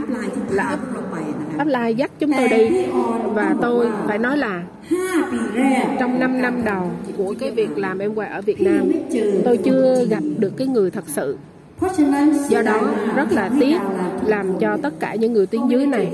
[0.08, 0.78] là là áp
[1.60, 2.68] Upline dắt chúng tôi đi.
[3.34, 4.62] Và tôi phải nói là
[6.00, 8.92] trong 5 năm đầu của cái việc làm em quay ở Việt Nam
[9.44, 11.36] tôi chưa gặp được cái người thật sự.
[12.48, 12.80] Do đó
[13.16, 13.76] rất là tiếc
[14.26, 16.12] làm cho tất cả những người tuyến dưới này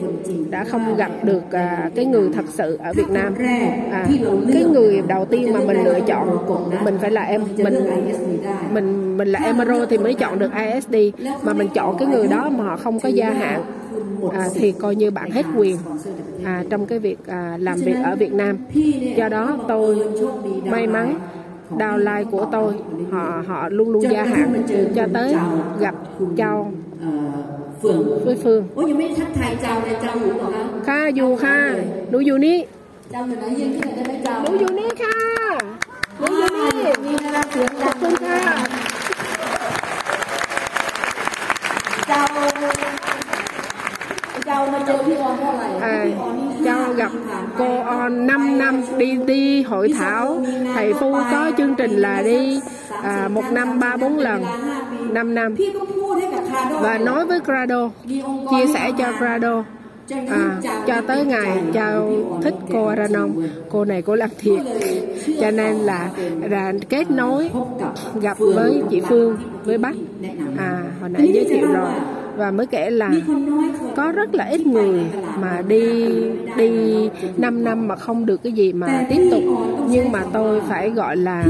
[0.50, 3.34] đã không gặp được à, cái người thật sự ở Việt Nam.
[3.90, 4.06] À,
[4.52, 6.38] cái người đầu tiên mà mình lựa chọn
[6.84, 7.74] mình phải là em mình
[8.72, 10.96] mình mình là Emero thì mới chọn được ISD
[11.42, 13.62] mà mình chọn cái người đó mà họ không có gia hạn
[14.32, 15.78] à, thì coi như bạn hết quyền
[16.44, 18.56] à, trong cái việc à, làm việc ở Việt Nam.
[19.16, 19.96] Do đó tôi
[20.64, 21.14] may mắn
[21.78, 22.74] đào lai của tôi
[23.10, 24.62] họ họ luôn luôn gia hạn
[24.94, 25.34] cho tới
[25.80, 25.94] gặp
[26.36, 26.72] Châu
[28.24, 28.64] với Phương.
[30.84, 31.74] Kha dù kha,
[32.10, 32.64] đủ dù ní.
[34.46, 35.58] Đủ dù ní kha.
[36.20, 36.46] Đủ dù
[37.02, 37.16] ní.
[37.80, 38.56] Cảm ơn kha.
[42.06, 42.26] Chào
[45.80, 46.06] à,
[46.64, 47.10] cho gặp
[47.58, 50.42] cô On 5 năm đi đi hội thảo.
[50.74, 52.60] Thầy Phu có chương trình là đi
[53.02, 54.44] à, một năm ba bốn lần
[55.10, 55.54] 5 năm.
[56.80, 57.90] Và nói với Grado
[58.50, 59.64] chia sẻ cho Grado
[60.10, 62.12] à, cho tới ngày chào
[62.42, 63.30] thích cô Aranon
[63.70, 64.60] cô này cô làm thiệt
[65.40, 66.10] cho nên là,
[66.42, 67.50] là kết nối
[68.20, 69.94] gặp với chị Phương với bác.
[70.58, 71.90] À hồi nãy giới thiệu rồi
[72.38, 73.10] và mới kể là
[73.96, 75.00] có rất là ít người
[75.40, 76.04] mà đi
[76.56, 76.70] đi
[77.36, 79.42] 5 năm mà không được cái gì mà tiếp tục.
[79.88, 81.44] nhưng mà tôi phải gọi là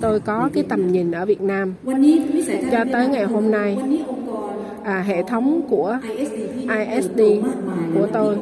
[0.00, 1.74] tôi có cái tầm nhìn ở Việt Nam.
[2.72, 3.78] Cho tới ngày hôm nay
[4.84, 5.98] à, hệ thống của
[6.60, 7.20] ISD
[7.94, 8.36] của tôi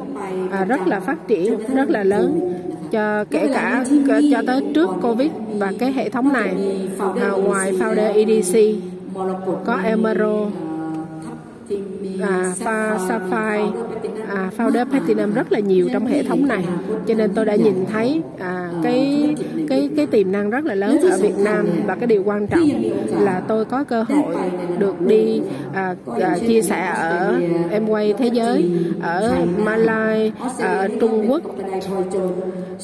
[0.51, 2.53] à, rất là phát triển rất là lớn.
[2.91, 3.85] Cho kể cả
[4.31, 6.55] cho tới trước Covid và cái hệ thống này
[6.99, 8.81] à, ngoài founder EDC
[9.65, 10.64] có Emerald
[12.21, 13.71] à, pha, Sapphire
[14.27, 16.63] à, Founder Platinum rất là nhiều trong hệ thống này.
[17.07, 19.35] Cho nên tôi đã nhìn thấy à, cái
[19.69, 21.67] cái cái tiềm năng rất là lớn ở Việt Nam.
[21.85, 22.69] Và cái điều quan trọng
[23.19, 24.35] là tôi có cơ hội
[24.77, 25.41] được đi
[25.73, 27.35] à, à, chia sẻ ở
[27.71, 31.41] em quay thế giới ở Malai à, ở Trung Quốc.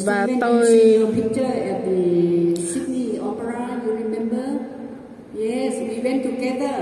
[0.05, 0.65] Và tôi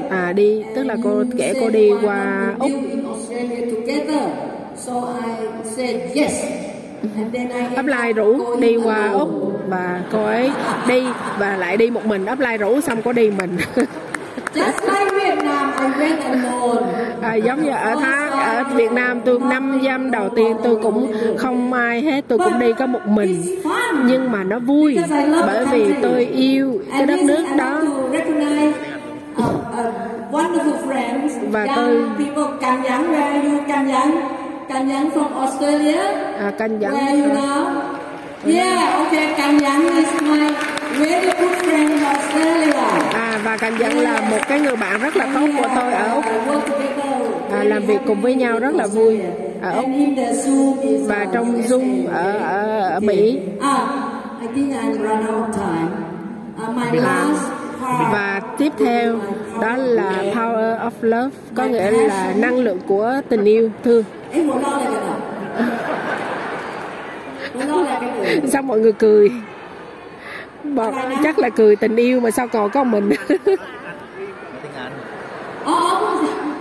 [0.10, 4.22] à đi tức là cô kể cô đi qua Úc live in Australia together.
[4.78, 4.94] So
[5.26, 5.32] I
[5.76, 6.44] said yes.
[7.16, 9.30] And then I upline rủ đi qua úc
[9.68, 10.52] và cô ấy
[10.88, 11.04] đi
[11.40, 12.26] và lại đi một mình.
[12.32, 13.58] Upline rủ xong có đi mình.
[17.22, 21.14] À, giống như ở Thái ở Việt Nam tôi năm năm đầu tiên tôi cũng
[21.38, 23.44] không ai hết tôi cũng đi có một mình.
[24.06, 24.98] nhưng mà nó vui
[25.46, 27.82] bởi vì tôi yêu cái đất nước đó
[31.52, 34.12] Và young tôi- people Can Yang where are you Can Yang?
[34.70, 36.02] Can Yang from Australia?
[36.40, 37.82] À, canh dẫn where you now?
[38.46, 40.52] Yeah okay Can Yang is my
[41.00, 42.74] very good friend in Australia.
[43.14, 46.16] À, và canh dẫn là một cái người bạn rất là tốt của tôi ở
[46.16, 46.26] Úc.
[47.50, 49.20] I à, làm việc cùng với nhau rất là vui
[49.62, 49.86] ở Úc.
[51.08, 53.40] và trong Zoom ở, ở, ở Mỹ
[56.92, 57.59] là
[58.12, 59.20] và tiếp theo
[59.62, 64.04] đó là power of love có nghĩa là năng lượng của tình yêu thương
[68.48, 69.32] sao mọi người cười?
[70.64, 73.10] Bọn, chắc là cười tình yêu mà sao còn có mình?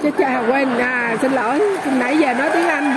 [0.02, 0.68] Chết cha quên.
[0.78, 1.60] À xin lỗi.
[1.98, 2.96] Nãy giờ nói tiếng Anh.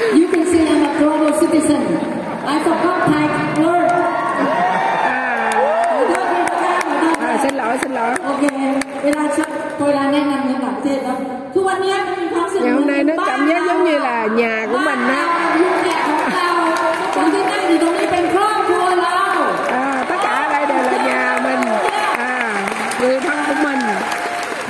[0.00, 1.80] You can say I'm a global citizen.
[2.46, 3.28] I forgot Thai
[7.72, 8.14] lỗi xin lỗi.
[8.24, 8.40] Ok
[9.02, 9.44] bây giờ
[9.78, 11.14] tôi là nên làm nhân bản thiệt đó.
[11.54, 12.04] Thu anh nhé
[12.62, 15.48] ngày hôm nay nó cảm giác giống như là nhà của mình á.
[19.68, 21.60] À, tất cả đây đều là nhà mình.
[22.18, 22.54] À,
[23.00, 23.78] người thân của mình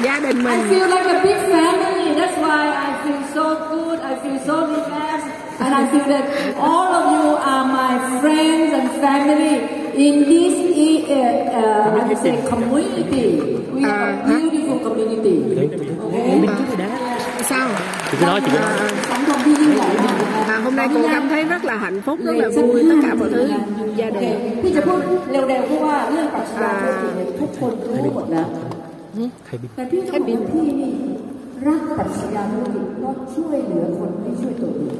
[0.02, 0.60] gia đình mình.
[0.60, 4.66] I feel like a big family that's why I feel so good I feel so
[4.66, 5.28] relaxed
[5.60, 6.24] and I feel that
[6.60, 9.81] all of you are my friends and family.
[9.94, 10.54] In this
[11.08, 13.40] uh, uh, I would say community.
[13.72, 15.36] We are a beautiful community.
[15.54, 15.68] Okay?
[17.42, 17.68] sao
[18.10, 18.72] Chị cứ nói, chị cứ nói.
[18.72, 22.84] à, สังคมที่ยิ่งใหญ่มากนะคะ à, hôm nay cô cảm thấy rất là hạnh phúc rất là vui
[22.90, 23.42] tất cả mọi thứ
[23.98, 27.72] gia โอเค đình พี่จะพูดเร็วๆเพราะว่าเรื่องปรัชญาธุรกิจเนี่ยทุกคน
[28.04, 28.48] รู้หมดแล้ว
[29.76, 30.92] แต่พี่ต้องบอกว่าพี่นี่
[31.66, 34.96] รักปรัชญาธุรกิจเพราะช่วยเหลือคนไม่ช่วยตัวเอง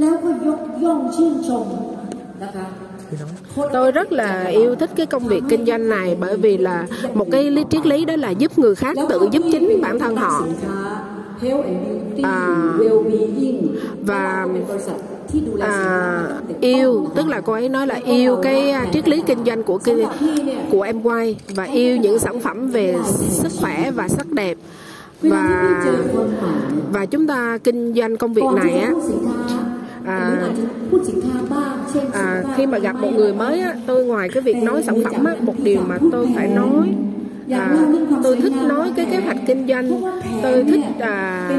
[0.00, 1.66] แล้วก็ยกย่องชื่นชม
[2.42, 2.85] นะคะคน
[3.72, 7.26] tôi rất là yêu thích cái công việc kinh doanh này bởi vì là một
[7.30, 10.46] cái lý triết lý đó là giúp người khác tự giúp chính bản thân họ.
[12.22, 12.72] À,
[14.00, 14.46] và
[15.60, 16.28] à,
[16.60, 19.78] yêu tức là cô ấy nói là yêu cái à, triết lý kinh doanh của
[20.70, 22.96] của em quay và yêu những sản phẩm về
[23.30, 24.56] sức khỏe và sắc đẹp.
[25.22, 25.84] Và
[26.92, 28.92] và chúng ta kinh doanh công việc này á
[30.06, 30.48] à,
[32.12, 35.24] à, khi mà gặp một người mới á, tôi ngoài cái việc nói sản phẩm
[35.24, 36.94] á, một điều mà tôi phải nói
[37.50, 37.76] à,
[38.22, 40.00] tôi thích nói cái kế hoạch kinh doanh.
[40.42, 41.50] Tôi thích à,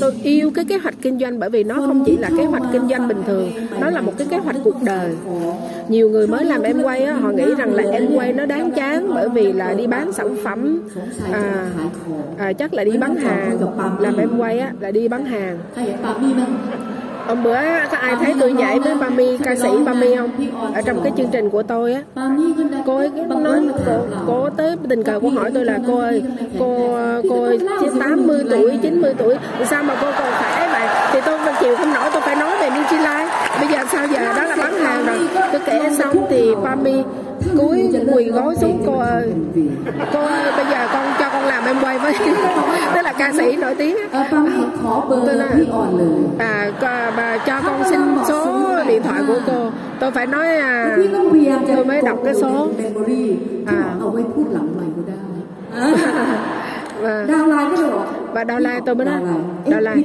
[0.00, 2.62] tôi yêu cái kế hoạch kinh doanh bởi vì nó không chỉ là kế hoạch
[2.72, 5.14] kinh doanh bình thường nó là một cái kế hoạch cuộc đời.
[5.88, 8.70] nhiều người mới làm em quay á, họ nghĩ rằng là em quay nó đáng
[8.70, 10.80] chán bởi vì là đi bán sản phẩm
[11.32, 11.70] à,
[12.38, 13.58] à, chắc là đi bán hàng.
[14.00, 15.58] làm em quay á, là đi bán hàng
[17.28, 17.56] hôm bữa
[17.90, 20.30] có ai thấy tôi nhảy với Bami ca sĩ Bami không?
[20.74, 22.02] Ở trong cái chương trình của tôi á.
[22.86, 23.92] Cô ấy nói cô,
[24.26, 26.22] cô tới tình cờ cô hỏi tôi là cô ơi
[26.58, 26.98] cô
[27.30, 27.48] cô
[28.00, 29.36] 80 tuổi 90 tuổi
[29.70, 30.88] sao mà cô còn khỏe vậy?
[31.12, 33.26] Thì tôi không chịu không nổi tôi phải nói về New Zealand
[33.58, 34.34] bây giờ sao giờ?
[34.36, 35.18] Đó là bán hàng rồi.
[35.52, 37.02] Tôi kể xong thì Bami
[37.58, 39.32] cúi quỳ gối xuống cô ơi
[40.12, 41.06] cô ơi bây giờ con
[41.68, 42.14] em quay với
[42.94, 43.96] tức là ca sĩ nổi tiếng
[45.08, 45.48] tôi là
[46.38, 46.70] à,
[47.16, 49.70] bà cho con xin số điện thoại của cô.
[50.00, 50.96] Tôi phải nói à,
[51.76, 52.68] tôi mới đọc cái số.
[53.66, 53.84] à.
[57.04, 57.24] à.
[57.28, 58.00] đào lại cái đồ
[58.32, 59.20] và đau lai tôi mới nói.
[59.66, 60.04] Đào lại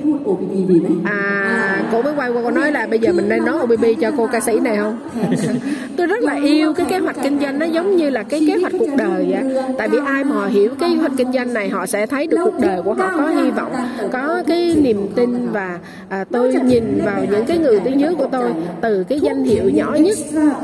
[1.04, 3.86] à, à cô mới quay qua cô nói là bây giờ mình nên nói OBB
[4.02, 5.00] cho cô ca sĩ này không?
[5.98, 7.60] Tôi rất là yêu cái kế hoạch kinh doanh.
[7.60, 9.44] Nó giống như là cái kế hoạch cuộc đời vậy
[9.78, 12.38] tại vì ai mà hiểu cái kế hoạch kinh doanh này họ sẽ thấy được
[12.44, 13.72] cuộc đời của họ có hy vọng
[14.12, 15.80] có cái niềm tin và
[16.10, 19.70] à, tôi nhìn vào những cái người tuyến dưới của tôi từ cái danh hiệu
[19.70, 20.18] nhỏ nhất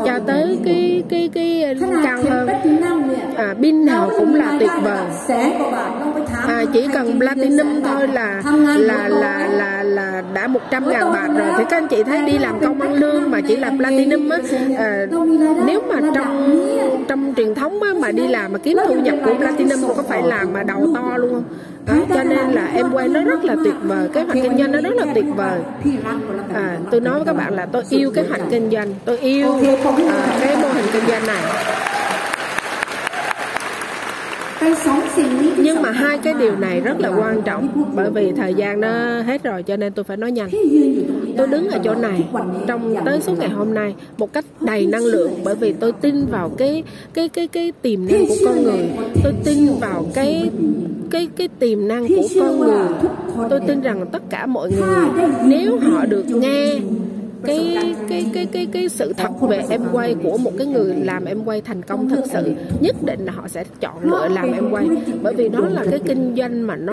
[0.05, 2.47] cho tới cái cái cái, cái cao hơn.
[3.35, 4.99] à, pin nào cũng là tuyệt vời
[6.49, 8.43] à, chỉ cần platinum thôi là
[8.77, 11.47] là là là là đã 100 ngàn bạc rồi.
[11.57, 14.37] Thì các anh chị thấy đi làm công ăn lương mà chỉ là platinum á
[14.77, 15.05] à,
[15.65, 16.59] nếu mà trong
[17.07, 20.23] trong truyền thống á, mà đi làm mà kiếm thu nhập của platinum có phải
[20.23, 21.43] làm mà đầu to luôn không?
[21.85, 24.71] Đó, cho nên là em quay nó rất là tuyệt vời cái hoạch kinh doanh
[24.71, 25.59] nó rất là tuyệt vời.
[26.53, 29.53] À, tôi nói với các bạn là tôi yêu cái hoạch kinh doanh tôi yêu
[30.09, 31.43] à, cái mô hình kinh doanh này
[35.57, 39.21] nhưng mà hai cái điều này rất là quan trọng, bởi vì thời gian nó
[39.21, 40.49] hết rồi cho nên tôi phải nói nhanh.
[41.37, 42.23] Tôi đứng ở chỗ này,
[42.67, 46.25] trong tới suốt ngày hôm nay, một cách đầy năng lượng, bởi vì tôi tin
[46.25, 46.83] vào cái
[47.13, 48.89] cái cái cái tiềm năng của con người.
[49.23, 50.49] Tôi tin vào cái
[51.09, 52.87] cái cái tiềm năng của con người.
[53.49, 56.75] Tôi tin rằng tất cả mọi người, nếu họ được nghe
[57.46, 61.24] cái cái cái cái cái sự thật về em quay của một cái người làm
[61.24, 64.70] em quay thành công thực sự nhất định là họ sẽ chọn lựa làm em
[64.70, 64.88] quay
[65.22, 66.92] bởi vì đó là cái kinh doanh mà nó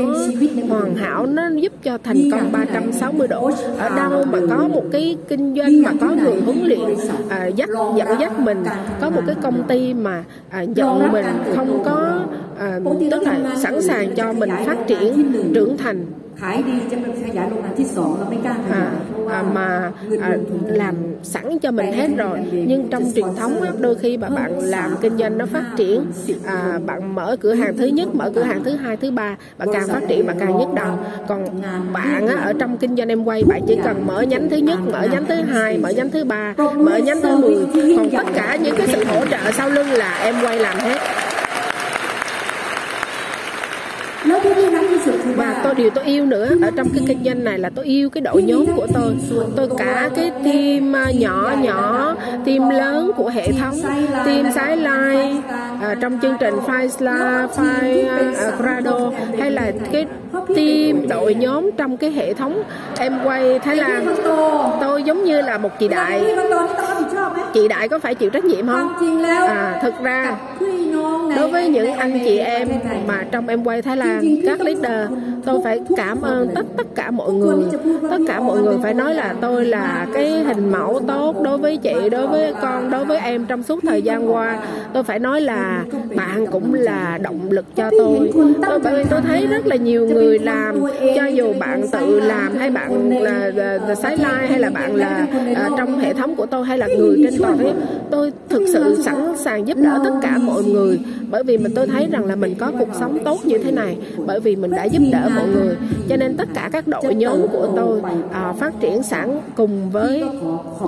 [0.70, 5.18] hoàn hảo nó giúp cho thành công 360 độ ở đâu mà có một cái
[5.28, 6.80] kinh doanh mà có người huấn luyện
[7.30, 8.64] à, dắt dẫn dắt mình
[9.02, 11.26] có một cái công ty mà à, dẫn mình
[11.56, 12.26] không có
[12.60, 12.80] à,
[13.12, 16.06] tức là sẵn sàng cho mình phát triển trưởng thành
[16.42, 20.37] ขายดีจะไปขยายโรงงานที่สองเราไม่กล้าขยาย à, à, mà à,
[20.69, 22.39] làm sẵn cho mình hết rồi.
[22.53, 26.07] Nhưng trong truyền thống á, đôi khi mà bạn làm kinh doanh nó phát triển
[26.45, 29.69] à, bạn mở cửa hàng thứ nhất mở cửa hàng thứ hai thứ ba bạn
[29.73, 30.99] càng phát triển bạn càng nhức đầu.
[31.29, 31.45] Còn
[31.93, 34.79] bạn á, ở trong kinh doanh em quay bạn chỉ cần mở nhánh thứ nhất
[34.93, 37.57] mở nhánh thứ hai mở nhánh thứ ba mở nhánh thứ mười.
[37.97, 40.99] Còn tất cả những cái sự hỗ trợ sau lưng là em quay làm hết.
[44.73, 44.83] Và
[45.67, 48.21] tôi điều tôi yêu nữa ở trong cái kinh doanh này là tôi yêu cái
[48.21, 49.17] đội nhóm của tôi.
[49.57, 52.15] Tôi cả cái team à, nhỏ nhỏ
[52.47, 53.75] team lớn của hệ thống
[54.27, 55.37] team sái lai
[55.83, 60.07] à, trong chương trình Five Sla Five à, uh, Grado hay là cái
[60.57, 62.63] team đội nhóm trong cái hệ thống
[62.99, 64.17] em quay Thái Lan.
[64.81, 66.25] Tôi giống như là một chị đại.
[67.55, 68.93] Chị đại có phải chịu trách nhiệm không?
[69.49, 70.37] À thực ra
[71.37, 72.69] đối với những anh chị em
[73.07, 75.11] mà trong em quay Thái Lan các leader
[75.47, 77.65] tôi phải cảm ơn tất tất cả mọi người.
[78.11, 81.77] Tất cả mọi người phải nói là tôi là cái hình mẫu tốt đối với
[81.77, 84.59] chị đối với con đối với em trong suốt thời gian qua.
[84.93, 85.85] Tôi phải nói là
[86.17, 88.31] bạn cũng là động lực cho tôi
[88.63, 88.79] tôi.
[88.85, 90.81] Bởi vì tôi thấy rất là nhiều người làm
[91.17, 95.27] cho dù bạn tự làm hay bạn là, là, là sideline hay là bạn là
[95.55, 97.73] à, trong hệ thống của tôi hay là người trên toàn thế
[98.11, 101.01] tôi thực sự sẵn sàng giúp đỡ tất cả mọi người
[101.31, 103.97] bởi vì mình tôi thấy rằng là mình có cuộc sống tốt như thế này
[104.27, 105.77] bởi vì mình đã giúp đỡ mọi người.
[106.09, 108.01] Cho nên tất cả các đội nhóm của tôi
[108.33, 110.25] à, phát triển sẵn cùng với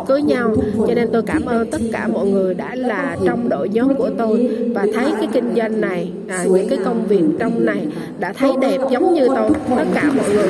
[0.06, 0.54] cưới nhau.
[0.88, 4.10] Cho nên tôi cảm ơn tất cả mọi người đã là trong đội nhóm của
[4.18, 4.50] tôi.
[4.74, 7.86] Và thấy cái kinh doanh này à, những cái công việc trong này
[8.18, 9.50] đã thấy đẹp giống như tôi.
[9.76, 10.48] Tất cả mọi người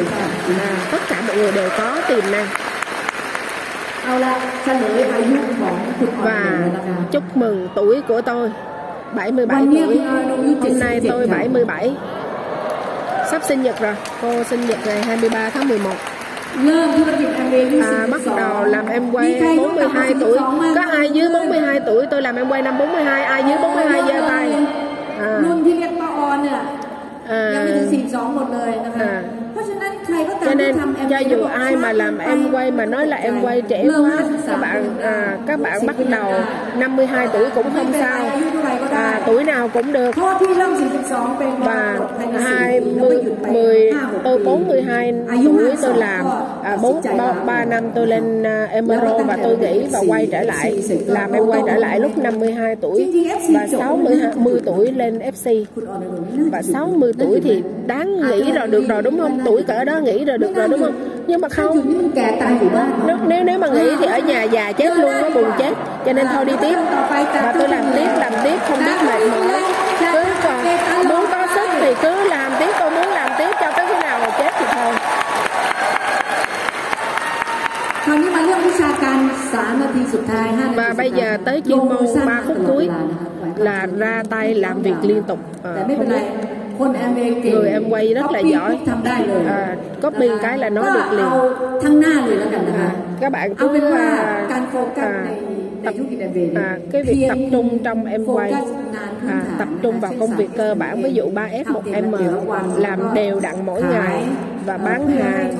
[0.59, 2.47] à, tất cả mọi người đều có tiềm năng.
[6.23, 6.71] Và
[7.11, 8.51] chúc mừng tuổi của tôi
[9.15, 9.99] 77 tuổi.
[10.61, 11.93] Hôm nay tôi 77
[13.31, 13.95] Sắp sinh nhật rồi.
[14.23, 15.91] Cô sinh nhật ngày 23 tháng 11
[17.83, 20.39] À, bắt đầu làm em quay 42 tuổi.
[20.75, 24.29] Có ai dưới 42 tuổi tôi làm em quay năm 42 Ai dưới 42 giơ
[24.29, 24.53] tay.
[25.21, 25.41] à.
[25.45, 29.38] รุ่
[30.45, 30.77] cho nên
[31.11, 34.61] cho dù ai mà làm em quay mà nói là em quay trẻ quá các
[34.61, 36.33] bạn à, các bạn bắt đầu
[36.77, 38.31] 52 tuổi cũng không sao.
[38.91, 40.11] à, tuổi nào cũng được.
[41.59, 41.99] Và
[42.41, 43.93] hai mươi mười
[44.25, 46.27] tôi 42 tuổi tôi làm.
[46.63, 50.43] à, 4 3, 3 năm tôi lên uh, Emerald và tôi nghỉ và quay trở
[50.43, 55.65] lại làm em quay trở lại lúc 52 tuổi và 60 10 tuổi lên FC
[56.53, 59.41] và 60 tuổi thì đáng nghĩ rồi được rồi đúng không?
[59.45, 60.94] Tuổi cỡ đó nghĩ rồi được rồi đúng không
[61.28, 62.02] nhưng mà không
[63.08, 65.74] nếu nếu nếu mà nghĩ thì ở nhà già chết luôn nó buồn chết
[66.06, 66.76] cho nên thôi đi tiếp
[67.10, 69.62] và tôi làm tiếp làm tiếp không biết mệt mỏi
[70.14, 73.86] cứ còn muốn có sức thì cứ làm tiếp tôi muốn làm tiếp cho tới
[73.88, 74.94] khi nào mà chết thì thôi
[78.06, 79.18] คราวนี้มาเรื่องวิชาการ
[79.54, 82.90] 3นาทีสุดท้าย5นาที và bây giờ tới chuyên môn 3 phút cuối
[83.58, 85.82] là ra tay làm việc liên tục à, แต่
[87.43, 88.79] người em quay rất là giỏi.
[89.47, 91.27] À, copy cái là nói được liền.
[92.75, 94.47] À, các bạn cứ à,
[94.97, 95.27] à
[95.85, 95.95] tập
[96.55, 98.53] à, cái việc tập trung trong em quay.
[99.29, 102.15] À, tập trung vào công việc cơ bản ví dụ 3 s 1 m
[102.77, 104.25] làm đều đặn mỗi ngày
[104.69, 105.55] và bán hàng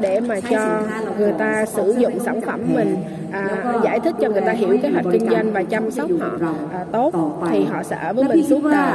[0.00, 0.82] để mà cho
[1.18, 2.96] người ta sử dụng sản phẩm mình
[3.32, 6.50] à, giải thích cho người ta hiểu kế hoạch kinh doanh và chăm sóc họ
[6.72, 8.92] à, tốt thì họ sẽ ở với mình suốt đời.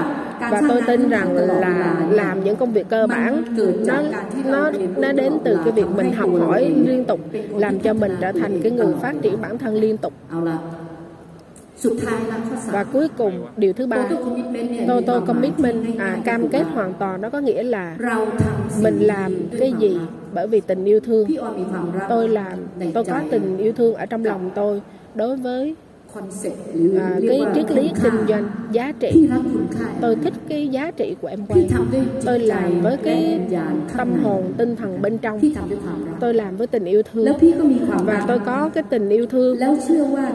[0.51, 3.43] Và tôi tin rằng là làm những công việc cơ bản
[3.85, 4.01] nó
[4.45, 8.31] nó nó đến từ cái việc mình học hỏi liên tục làm cho mình trở
[8.31, 10.13] thành cái người phát triển bản thân liên tục
[12.71, 14.09] và cuối cùng điều thứ ba.
[14.87, 17.97] Total commitment à cam kết hoàn toàn nó có nghĩa là
[18.81, 19.97] mình làm cái gì?
[20.33, 21.27] bởi vì tình yêu thương.
[22.09, 22.59] Tôi làm
[22.93, 24.81] tôi có tình yêu thương ở trong lòng tôi
[25.15, 25.75] đối với
[26.99, 29.29] à, cái triết lý kinh doanh giá trị.
[30.01, 31.69] Tôi thích cái giá trị của em quay.
[32.25, 33.39] tôi làm với cái
[33.97, 35.39] tâm hồn tinh thần bên trong.
[36.19, 37.25] Tôi làm với tình yêu thương.
[38.05, 39.57] Và tôi có cái tình yêu thương.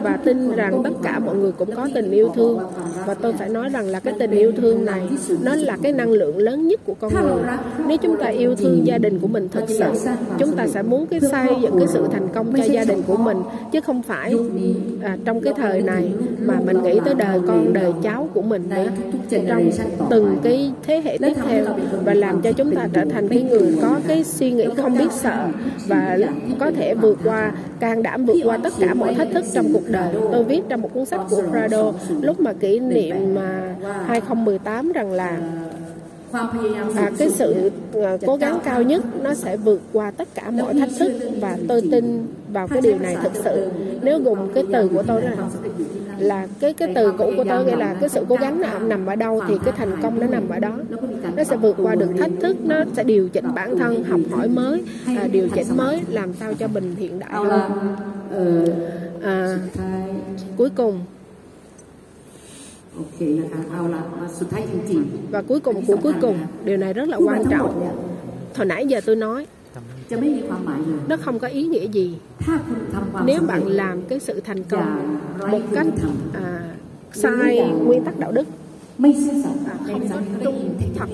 [0.03, 2.59] Và tin rằng tất cả mọi người cũng có tình yêu thương.
[3.05, 5.01] và tôi phải nói rằng là cái tình yêu thương này
[5.43, 7.43] nó là cái năng lượng lớn nhất của con người.
[7.87, 11.05] nếu chúng ta yêu thương gia đình của mình thật sự chúng ta sẽ muốn
[11.07, 13.37] cái xây dựng cái sự thành công cho gia đình của mình
[13.71, 14.35] chứ không phải
[15.01, 16.11] à, trong cái thời đời này
[16.45, 18.87] mà mình nghĩ tới đời con đời cháu của mình nữa.
[19.47, 19.69] Trong
[20.09, 21.65] từng cái thế hệ tiếp theo
[22.03, 25.11] và làm cho chúng ta trở thành cái người có cái suy nghĩ không biết
[25.11, 25.47] sợ
[25.87, 26.17] và
[26.59, 29.87] có thể vượt qua, can đảm vượt qua tất cả mọi thách thức trong cuộc
[29.87, 30.13] đời.
[30.31, 31.91] Tôi viết trong một cuốn sách của Prado
[32.21, 33.75] lúc mà kỷ niệm à,
[34.07, 35.37] 2018 rằng là
[36.95, 37.71] à, cái sự
[38.25, 41.11] cố gắng cao nhất nó sẽ vượt qua tất cả mọi thách thức
[41.41, 43.69] và tôi tin vào cái điều này thực sự.
[44.01, 45.35] Nếu dùng cái từ của tôi là
[46.19, 49.05] là cái cái từ cũ của tôi nghĩa là cái sự cố gắng nào nằm
[49.05, 50.77] ở đâu thì cái thành công nó nằm ở đó.
[51.35, 54.47] Nó sẽ vượt qua được thách thức nó sẽ điều chỉnh bản thân học hỏi
[54.47, 57.71] mới à, điều chỉnh mới làm sao cho mình hiện đại hơn.
[59.23, 59.57] À,
[60.57, 60.99] cuối cùng
[65.31, 67.89] và cuối cùng của cuối cùng điều này rất là quan trọng.
[68.55, 69.47] hồi nãy giờ tôi nói
[71.07, 72.17] nó không có ý nghĩa gì.
[73.25, 75.19] Nếu bạn làm cái sự thành công
[75.51, 75.87] một cách
[76.33, 76.75] à,
[77.13, 78.47] sai nguyên tắc đạo đức
[79.03, 81.09] à, không có trung thật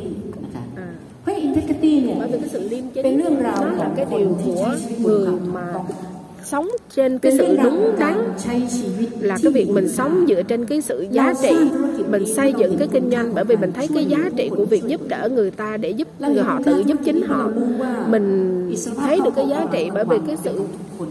[0.75, 0.87] à,
[1.25, 1.61] bởi vì
[2.39, 5.73] cái sự liêm chính nó là cái điều của người mà
[6.45, 8.17] sống trên cái sự đúng đắn
[9.19, 11.55] là cái việc mình sống dựa trên cái sự giá trị
[12.09, 13.35] mình xây dựng cái kinh doanh.
[13.35, 16.07] Bởi vì mình thấy cái giá trị của việc giúp đỡ người ta để giúp
[16.19, 17.49] người họ tự giúp chính họ.
[18.07, 18.51] mình
[18.97, 20.61] thấy được cái giá trị bởi vì cái sự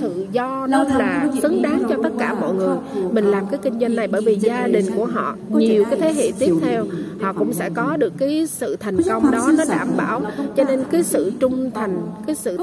[0.01, 2.77] tự do nó là xứng đáng cho tất cả mọi người.
[3.13, 6.13] mình làm cái kinh doanh này bởi vì gia đình của họ nhiều cái thế
[6.13, 6.85] hệ tiếp theo
[7.21, 10.23] họ cũng sẽ có được cái sự thành công đó nó đảm bảo.
[10.57, 12.59] cho nên cái sự trung thành cái sự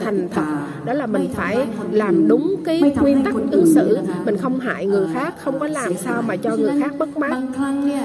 [0.00, 0.42] thành thật
[0.84, 3.98] đó là mình phải làm đúng cái nguyên tắc ứng xử.
[4.24, 7.42] mình không hại người khác không có làm sao mà cho người khác bất mát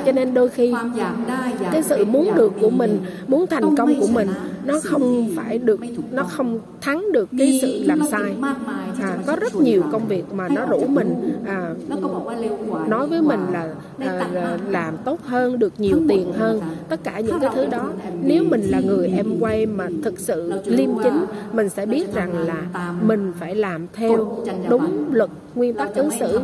[0.06, 0.74] cho nên đôi khi
[1.72, 4.28] cái sự muốn được của mình muốn thành công của mình
[4.66, 5.80] nó không phải được
[6.12, 8.36] nó không thắng được cái sự làm sai.
[9.02, 11.74] à, có rất nhiều công việc mà nó rủ mình à,
[12.88, 16.62] nói với mình là à, là làm tốt hơn được nhiều tiền hơn.
[16.90, 17.90] tất cả những cái thứ đó
[18.24, 22.38] nếu mình là người em quay mà thực sự liêm chính mình sẽ biết rằng
[22.38, 22.66] là
[23.02, 26.40] mình phải làm làm theo đúng luật nguyên tắc ứng xử.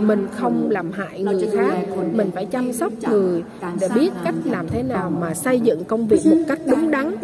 [0.00, 1.74] mình không làm hại người khác.
[2.12, 3.42] mình phải chăm sóc người
[3.80, 7.14] để biết cách làm thế nào mà xây dựng công việc một cách đúng đắn.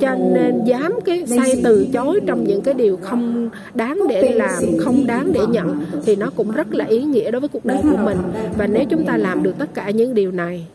[0.00, 4.62] Cho nên dám cái say từ chối trong những cái điều không đáng để làm
[4.78, 7.78] không đáng để nhận thì nó cũng rất là ý nghĩa đối với cuộc đời
[7.82, 8.18] của mình.
[8.58, 10.66] Và nếu chúng ta làm được tất cả những điều này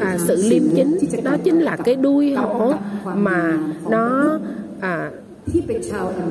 [0.00, 2.72] à, sự liêm chính đó chính là cái đuôi hổ
[3.14, 3.58] mà
[3.90, 4.38] nó
[4.80, 5.10] à,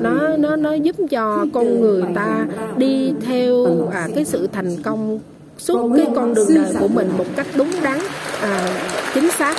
[0.00, 5.20] nó nó nó giúp cho con người ta đi theo à, cái sự thành công
[5.58, 7.98] suốt cái con đường đời của mình một cách đúng đắn
[8.42, 8.68] à,
[9.14, 9.56] chính xác.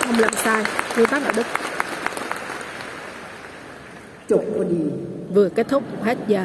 [0.00, 0.64] Không làm sai
[0.96, 1.46] như tắc đạo đức.
[5.34, 6.44] Vừa kết thúc hết giờ.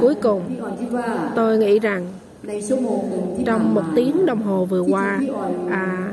[0.00, 0.42] Cuối cùng
[1.34, 2.06] tôi nghĩ rằng
[3.46, 5.20] trong một tiếng đồng hồ vừa qua.
[5.70, 6.12] à,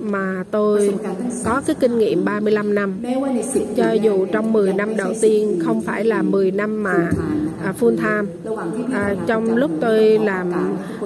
[0.00, 0.94] mà tôi
[1.44, 2.94] có cái kinh nghiệm 35 năm.
[3.76, 7.10] Cho dù trong 10 năm đầu tiên không phải là 10 năm mà
[7.64, 8.56] à, full time.
[8.92, 10.52] À, trong lúc tôi làm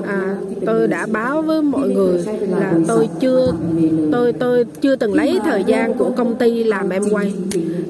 [0.07, 0.37] à,
[0.67, 3.53] tôi đã báo với mọi người là tôi chưa
[4.13, 7.35] tôi tôi chưa từng lấy thời gian của công ty làm em quay.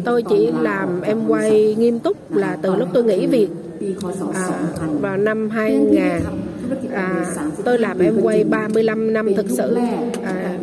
[0.05, 3.49] Tôi chỉ làm em quay nghiêm túc là từ lúc tôi nghỉ việc
[5.01, 6.01] vào năm 2000
[6.93, 7.25] à,
[7.65, 9.77] tôi làm em quay 35 năm thực sự.
[10.25, 10.59] à,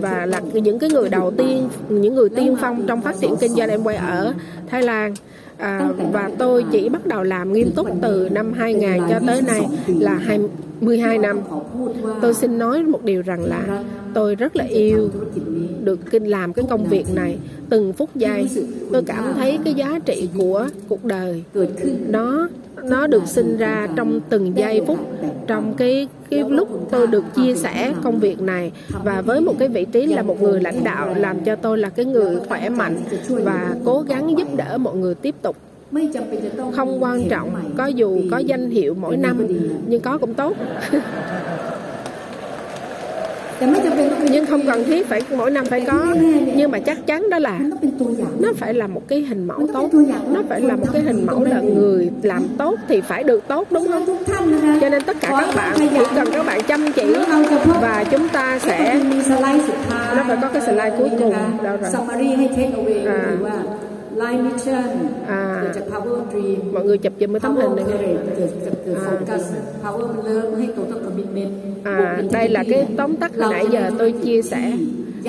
[0.00, 3.52] và là những cái người đầu tiên những người tiên phong trong phát triển kinh
[3.52, 4.34] doanh em quay ở
[4.66, 5.14] Thái Lan
[5.58, 9.60] à, và tôi chỉ bắt đầu làm nghiêm túc từ năm 2000 cho tới nay
[9.86, 10.20] là
[10.80, 11.40] 12 năm.
[12.22, 15.10] Tôi xin nói một điều rằng là tôi rất là yêu
[15.80, 18.48] được kinh làm cái công việc này từng phút giây.
[18.92, 21.44] Tôi cảm thấy cái giá trị của cuộc đời
[22.08, 22.48] nó
[22.88, 24.98] nó được sinh ra trong từng giây phút,
[25.46, 28.72] trong cái cái lúc tôi được chia sẻ công việc này.
[29.04, 31.88] Và với một cái vị trí là một người lãnh đạo làm cho tôi là
[31.88, 32.96] cái người khỏe mạnh
[33.28, 35.56] và cố gắng giúp đỡ mọi người tiếp tục.
[36.72, 39.46] Không quan trọng, có dù có danh hiệu mỗi năm,
[39.86, 40.56] nhưng có cũng tốt.
[44.30, 46.14] nhưng không cần thiết phải mỗi năm phải có.
[46.56, 47.58] Nhưng mà chắc chắn đó là
[48.40, 49.90] nó phải là một cái hình mẫu tốt.
[50.30, 53.68] nó phải là một cái hình mẫu là người làm tốt thì phải được tốt
[53.70, 54.06] đúng không?
[54.80, 57.14] cho nên tất cả các bạn chỉ cần các bạn chăm chỉ
[57.80, 59.00] và chúng ta sẽ
[60.16, 61.32] nó phải có cái slide cuối cùng.
[61.64, 61.90] Đó rồi?
[63.06, 63.85] à
[65.28, 65.64] à,
[66.72, 68.14] mọi người chụp giùm cái tấm hình này nghe.
[71.84, 74.72] À, à đây là cái tóm tắt hồi nãy giờ tôi chia sẻ.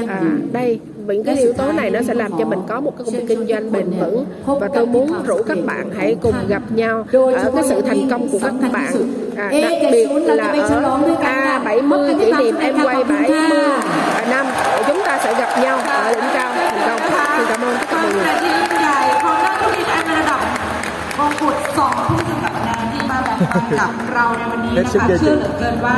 [0.07, 3.05] À, đây những cái yếu tố này nó sẽ làm cho mình có một cái
[3.05, 4.25] công kinh doanh bền vững.
[4.45, 8.29] Và tôi muốn rủ các bạn hãy cùng gặp nhau ở cái sự thành công
[8.29, 8.93] của à, các bạn.
[9.35, 13.27] À, đặc biệt là ở a 70 kỷ niệm em quay 70
[14.29, 14.45] năm
[14.87, 16.53] chúng ta sẽ gặp nhau ở đỉnh cao.
[16.55, 17.11] Thành công.
[17.37, 18.66] Xin cảm ơn tất cả mọi người.
[21.29, 25.97] งกุฎสองผู้สมัครงานที่มาแบ่งปันกับเราในวันนี้นะคะ เชื่อเหลือเกินว่า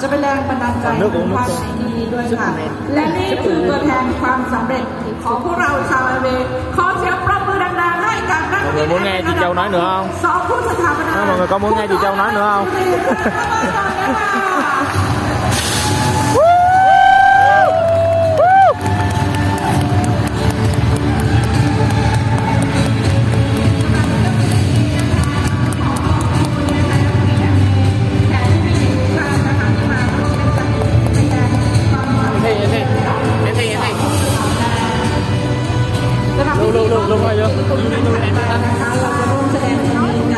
[0.00, 1.04] จะเป็นแรงบันดาลใจใน
[1.36, 2.48] ความในที่นี้ด้วยค่ะ
[2.94, 4.84] และนี่คือตัวแทนความสำเร็จ
[5.24, 6.46] ของพวกเราชาวไอเวย์
[6.76, 10.06] ขอเสียงปรบมือดังๆให้กับนักธุรกิจ Mọi người muốn nghe chị Châu nói nữa không?
[10.24, 12.64] สองผู้สถาปนา Đó, mọi người có muốn nghe chị Châu nói nữa không?
[37.10, 38.85] ลงมาเยอะ